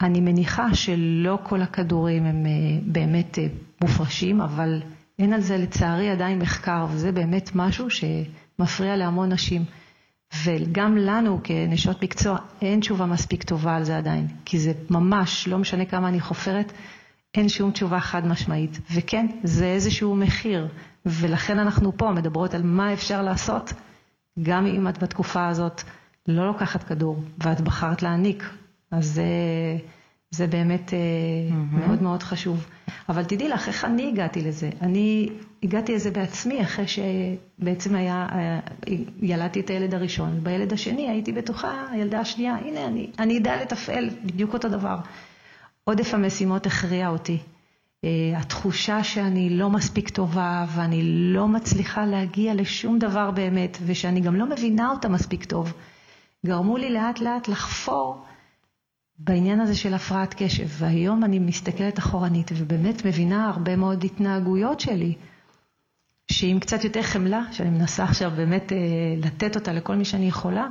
אני 0.00 0.20
מניחה 0.20 0.74
שלא 0.74 1.38
כל 1.42 1.62
הכדורים 1.62 2.24
הם 2.24 2.46
באמת 2.86 3.38
מופרשים, 3.82 4.40
אבל 4.40 4.82
אין 5.18 5.32
על 5.32 5.40
זה 5.40 5.56
לצערי 5.56 6.10
עדיין 6.10 6.38
מחקר, 6.38 6.86
וזה 6.90 7.12
באמת 7.12 7.50
משהו 7.54 7.86
שמפריע 7.90 8.96
להמון 8.96 9.32
נשים. 9.32 9.64
וגם 10.44 10.96
לנו 10.96 11.40
כנשות 11.44 12.02
מקצוע 12.02 12.38
אין 12.62 12.80
תשובה 12.80 13.06
מספיק 13.06 13.42
טובה 13.42 13.76
על 13.76 13.84
זה 13.84 13.96
עדיין, 13.96 14.26
כי 14.44 14.58
זה 14.58 14.72
ממש, 14.90 15.48
לא 15.48 15.58
משנה 15.58 15.84
כמה 15.84 16.08
אני 16.08 16.20
חופרת, 16.20 16.72
אין 17.34 17.48
שום 17.48 17.70
תשובה 17.70 18.00
חד 18.00 18.26
משמעית. 18.26 18.78
וכן, 18.94 19.26
זה 19.42 19.66
איזשהו 19.66 20.16
מחיר, 20.16 20.68
ולכן 21.06 21.58
אנחנו 21.58 21.96
פה 21.96 22.12
מדברות 22.12 22.54
על 22.54 22.62
מה 22.62 22.92
אפשר 22.92 23.22
לעשות, 23.22 23.72
גם 24.42 24.66
אם 24.66 24.88
את 24.88 25.02
בתקופה 25.02 25.48
הזאת 25.48 25.82
לא 26.28 26.46
לוקחת 26.46 26.82
כדור, 26.82 27.22
ואת 27.38 27.60
בחרת 27.60 28.02
להעניק, 28.02 28.44
אז 28.94 29.06
זה, 29.06 29.24
זה 30.30 30.46
באמת 30.46 30.90
mm-hmm. 30.90 31.54
מאוד 31.54 32.02
מאוד 32.02 32.22
חשוב. 32.22 32.66
אבל 33.08 33.24
תדעי 33.24 33.48
לך, 33.48 33.68
איך 33.68 33.84
אני 33.84 34.08
הגעתי 34.08 34.42
לזה? 34.42 34.70
אני 34.80 35.28
הגעתי 35.62 35.94
לזה 35.94 36.10
בעצמי 36.10 36.62
אחרי 36.62 36.84
שבעצם 36.88 37.94
היה, 37.94 38.28
ילדתי 39.22 39.60
את 39.60 39.70
הילד 39.70 39.94
הראשון. 39.94 40.40
בילד 40.42 40.72
השני 40.72 41.08
הייתי 41.08 41.32
בטוחה, 41.32 41.84
הילדה 41.90 42.20
השנייה, 42.20 42.54
הנה 42.54 42.86
אני, 42.86 43.10
אני 43.18 43.38
אדע 43.38 43.62
לתפעל 43.62 44.10
בדיוק 44.24 44.54
אותו 44.54 44.68
דבר. 44.68 44.96
עודף 45.84 46.14
המשימות 46.14 46.66
הכריע 46.66 47.08
אותי. 47.08 47.38
אה, 48.04 48.38
התחושה 48.38 49.04
שאני 49.04 49.50
לא 49.50 49.70
מספיק 49.70 50.08
טובה 50.08 50.64
ואני 50.74 51.00
לא 51.04 51.48
מצליחה 51.48 52.06
להגיע 52.06 52.54
לשום 52.54 52.98
דבר 52.98 53.30
באמת 53.30 53.78
ושאני 53.86 54.20
גם 54.20 54.34
לא 54.36 54.46
מבינה 54.46 54.90
אותה 54.90 55.08
מספיק 55.08 55.44
טוב, 55.44 55.72
גרמו 56.46 56.76
לי 56.76 56.90
לאט 56.90 57.20
לאט 57.20 57.48
לחפור 57.48 58.24
בעניין 59.18 59.60
הזה 59.60 59.74
של 59.74 59.94
הפרעת 59.94 60.34
קשב, 60.38 60.66
והיום 60.68 61.24
אני 61.24 61.38
מסתכלת 61.38 61.98
אחורנית 61.98 62.50
ובאמת 62.54 63.04
מבינה 63.04 63.48
הרבה 63.48 63.76
מאוד 63.76 64.04
התנהגויות 64.04 64.80
שלי, 64.80 65.14
שעם 66.30 66.58
קצת 66.60 66.84
יותר 66.84 67.02
חמלה, 67.02 67.42
שאני 67.52 67.70
מנסה 67.70 68.04
עכשיו 68.04 68.32
באמת 68.36 68.72
אה, 68.72 68.78
לתת 69.16 69.56
אותה 69.56 69.72
לכל 69.72 69.94
מי 69.94 70.04
שאני 70.04 70.28
יכולה, 70.28 70.68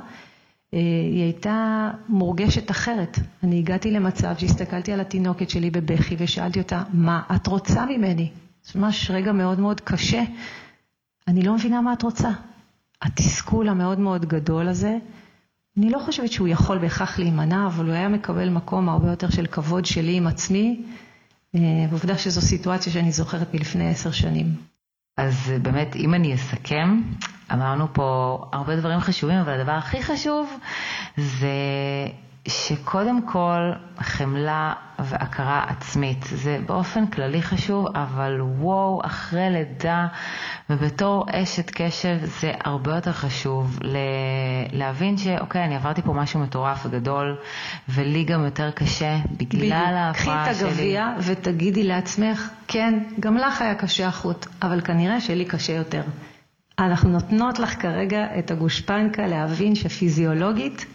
אה, 0.74 0.78
היא 1.12 1.22
הייתה 1.22 1.90
מורגשת 2.08 2.70
אחרת. 2.70 3.18
אני 3.42 3.58
הגעתי 3.58 3.90
למצב 3.90 4.34
שהסתכלתי 4.38 4.92
על 4.92 5.00
התינוקת 5.00 5.50
שלי 5.50 5.70
בבכי 5.70 6.16
ושאלתי 6.18 6.58
אותה, 6.58 6.82
מה 6.92 7.22
את 7.36 7.46
רוצה 7.46 7.86
ממני? 7.86 8.30
זה 8.64 8.80
ממש 8.80 9.10
רגע 9.10 9.32
מאוד 9.32 9.60
מאוד 9.60 9.80
קשה. 9.80 10.22
אני 11.28 11.42
לא 11.42 11.54
מבינה 11.54 11.80
מה 11.80 11.92
את 11.92 12.02
רוצה. 12.02 12.30
התסכול 13.02 13.68
המאוד 13.68 13.98
מאוד 13.98 14.26
גדול 14.26 14.68
הזה, 14.68 14.98
אני 15.78 15.90
לא 15.90 15.98
חושבת 15.98 16.32
שהוא 16.32 16.48
יכול 16.48 16.78
בהכרח 16.78 17.18
להימנע, 17.18 17.66
אבל 17.66 17.86
הוא 17.86 17.94
היה 17.94 18.08
מקבל 18.08 18.48
מקום 18.48 18.88
הרבה 18.88 19.10
יותר 19.10 19.30
של 19.30 19.46
כבוד 19.46 19.84
שלי 19.84 20.16
עם 20.16 20.26
עצמי, 20.26 20.82
ועובדה 21.90 22.12
אה, 22.12 22.18
שזו 22.18 22.40
סיטואציה 22.40 22.92
שאני 22.92 23.12
זוכרת 23.12 23.54
מלפני 23.54 23.90
עשר 23.90 24.10
שנים. 24.10 24.46
אז 25.16 25.52
באמת, 25.62 25.96
אם 25.96 26.14
אני 26.14 26.34
אסכם, 26.34 27.02
אמרנו 27.52 27.86
פה 27.92 28.38
הרבה 28.52 28.76
דברים 28.76 29.00
חשובים, 29.00 29.38
אבל 29.38 29.60
הדבר 29.60 29.72
הכי 29.72 30.02
חשוב 30.02 30.58
זה 31.16 31.48
שקודם 32.48 33.20
כל 33.26 33.72
חמלה 33.98 34.72
והכרה 34.98 35.64
עצמית 35.68 36.22
זה 36.22 36.58
באופן 36.66 37.06
כללי 37.06 37.42
חשוב, 37.42 37.86
אבל 37.96 38.40
וואו, 38.40 39.00
אחרי 39.04 39.50
לידה 39.50 40.06
ובתור 40.70 41.26
אשת 41.30 41.70
קשב 41.70 42.16
זה 42.22 42.52
הרבה 42.64 42.94
יותר 42.94 43.12
חשוב 43.12 43.78
להבין 44.72 45.16
שאוקיי, 45.16 45.64
אני 45.64 45.76
עברתי 45.76 46.02
פה 46.02 46.12
משהו 46.12 46.40
מטורף 46.40 46.86
וגדול, 46.86 47.36
ולי 47.88 48.24
גם 48.24 48.44
יותר 48.44 48.70
קשה 48.70 49.16
בגלל 49.36 49.72
ההפרעה 49.72 50.54
שלי. 50.54 50.54
קחי 50.54 50.66
את 50.66 50.72
הגביע 50.72 51.08
ותגידי 51.20 51.84
לעצמך, 51.84 52.50
כן, 52.68 52.98
גם 53.20 53.36
לך 53.36 53.62
היה 53.62 53.74
קשה 53.74 54.06
החוט, 54.06 54.46
אבל 54.62 54.80
כנראה 54.80 55.20
שלי 55.20 55.44
קשה 55.44 55.72
יותר. 55.72 56.02
אנחנו 56.78 57.10
נותנות 57.10 57.58
לך 57.58 57.82
כרגע 57.82 58.38
את 58.38 58.50
הגושפנקה 58.50 59.26
להבין 59.26 59.74
שפיזיולוגית 59.74 60.86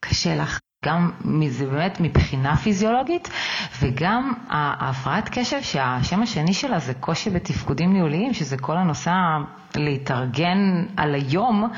קשה 0.00 0.36
לך. 0.36 0.58
גם 0.84 1.10
זה 1.48 1.66
באמת 1.66 2.00
מבחינה 2.00 2.56
פיזיולוגית, 2.56 3.28
וגם 3.82 4.32
ההפרעת 4.48 5.28
קשב 5.32 5.62
שהשם 5.62 6.22
השני 6.22 6.54
שלה 6.54 6.78
זה 6.78 6.94
קושי 6.94 7.30
בתפקודים 7.30 7.92
ניהוליים, 7.92 8.34
שזה 8.34 8.56
כל 8.58 8.76
הנושא 8.76 9.10
להתארגן 9.76 10.84
על 10.96 11.14
היום, 11.14 11.70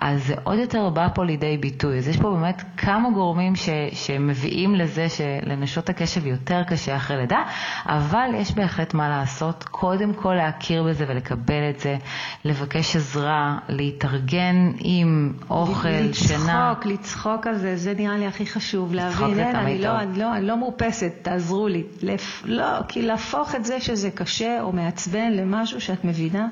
אז 0.00 0.26
זה 0.26 0.34
עוד 0.44 0.58
יותר 0.58 0.88
בא 0.88 1.08
פה 1.14 1.24
לידי 1.24 1.56
ביטוי. 1.56 1.98
אז 1.98 2.08
יש 2.08 2.16
פה 2.16 2.30
באמת 2.30 2.62
כמה 2.76 3.10
גורמים 3.10 3.56
ש, 3.56 3.68
שמביאים 3.92 4.74
לזה 4.74 5.06
שלנשות 5.08 5.88
הקשב 5.88 6.26
יותר 6.26 6.62
קשה 6.68 6.96
אחרי 6.96 7.16
לידה, 7.16 7.42
אבל 7.86 8.30
יש 8.34 8.52
בהחלט 8.54 8.94
מה 8.94 9.08
לעשות. 9.08 9.64
קודם 9.64 10.14
כל 10.14 10.34
להכיר 10.34 10.82
בזה 10.82 11.04
ולקבל 11.08 11.70
את 11.70 11.80
זה, 11.80 11.96
לבקש 12.44 12.96
עזרה, 12.96 13.58
להתארגן 13.68 14.72
עם 14.78 15.32
אוכל, 15.50 15.88
לצחוק, 15.88 16.28
שינה. 16.28 16.70
לצחוק, 16.72 16.86
לצחוק 16.86 17.46
על 17.46 17.56
זה, 17.56 17.76
זה 17.76 17.94
נראה 17.96 18.16
לי 18.16 18.26
הכי 18.26 18.46
חשוב. 18.46 18.94
להבין, 18.94 19.38
אין, 19.38 19.56
אני 19.56 19.78
לא, 19.78 19.98
אני, 20.00 20.18
לא, 20.18 20.36
אני 20.36 20.46
לא 20.46 20.58
מאופסת, 20.58 21.12
תעזרו 21.22 21.68
לי. 21.68 21.82
לפ... 22.02 22.42
לא, 22.44 22.82
כי 22.88 23.02
להפוך 23.02 23.54
את 23.54 23.64
זה 23.64 23.80
שזה 23.80 24.10
קשה 24.10 24.60
או 24.60 24.72
מעצבן 24.72 25.32
למשהו 25.32 25.80
שאת 25.80 26.04
מבינה. 26.04 26.46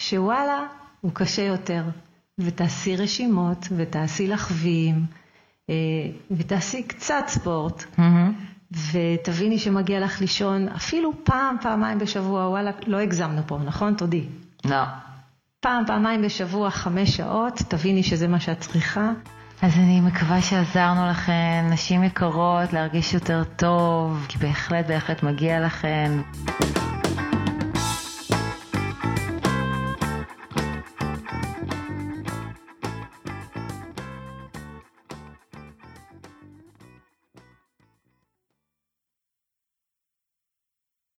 שוואלה, 0.00 0.62
הוא 1.00 1.12
קשה 1.14 1.42
יותר. 1.42 1.82
ותעשי 2.38 2.96
רשימות, 2.96 3.68
ותעשי 3.76 4.28
לחבים, 4.28 5.06
אה, 5.70 5.74
ותעשי 6.30 6.82
קצת 6.82 7.24
ספורט, 7.26 7.82
mm-hmm. 7.82 8.76
ותביני 8.92 9.58
שמגיע 9.58 10.00
לך 10.00 10.20
לישון 10.20 10.68
אפילו 10.68 11.12
פעם, 11.24 11.56
פעמיים 11.62 11.98
בשבוע, 11.98 12.48
וואלה, 12.48 12.70
לא 12.86 12.96
הגזמנו 12.98 13.42
פה, 13.46 13.58
נכון? 13.64 13.94
תודי. 13.94 14.24
לא. 14.64 14.82
פעם, 15.60 15.84
פעמיים 15.86 16.22
בשבוע, 16.22 16.70
חמש 16.70 17.16
שעות, 17.16 17.62
תביני 17.68 18.02
שזה 18.02 18.28
מה 18.28 18.40
שאת 18.40 18.60
צריכה. 18.60 19.10
אז 19.62 19.72
אני 19.76 20.00
מקווה 20.00 20.42
שעזרנו 20.42 21.10
לכן, 21.10 21.66
נשים 21.70 22.04
יקרות, 22.04 22.72
להרגיש 22.72 23.14
יותר 23.14 23.42
טוב, 23.56 24.26
כי 24.28 24.38
בהחלט 24.38 24.86
בהחלט 24.86 25.22
מגיע 25.22 25.60
לכן. 25.60 26.10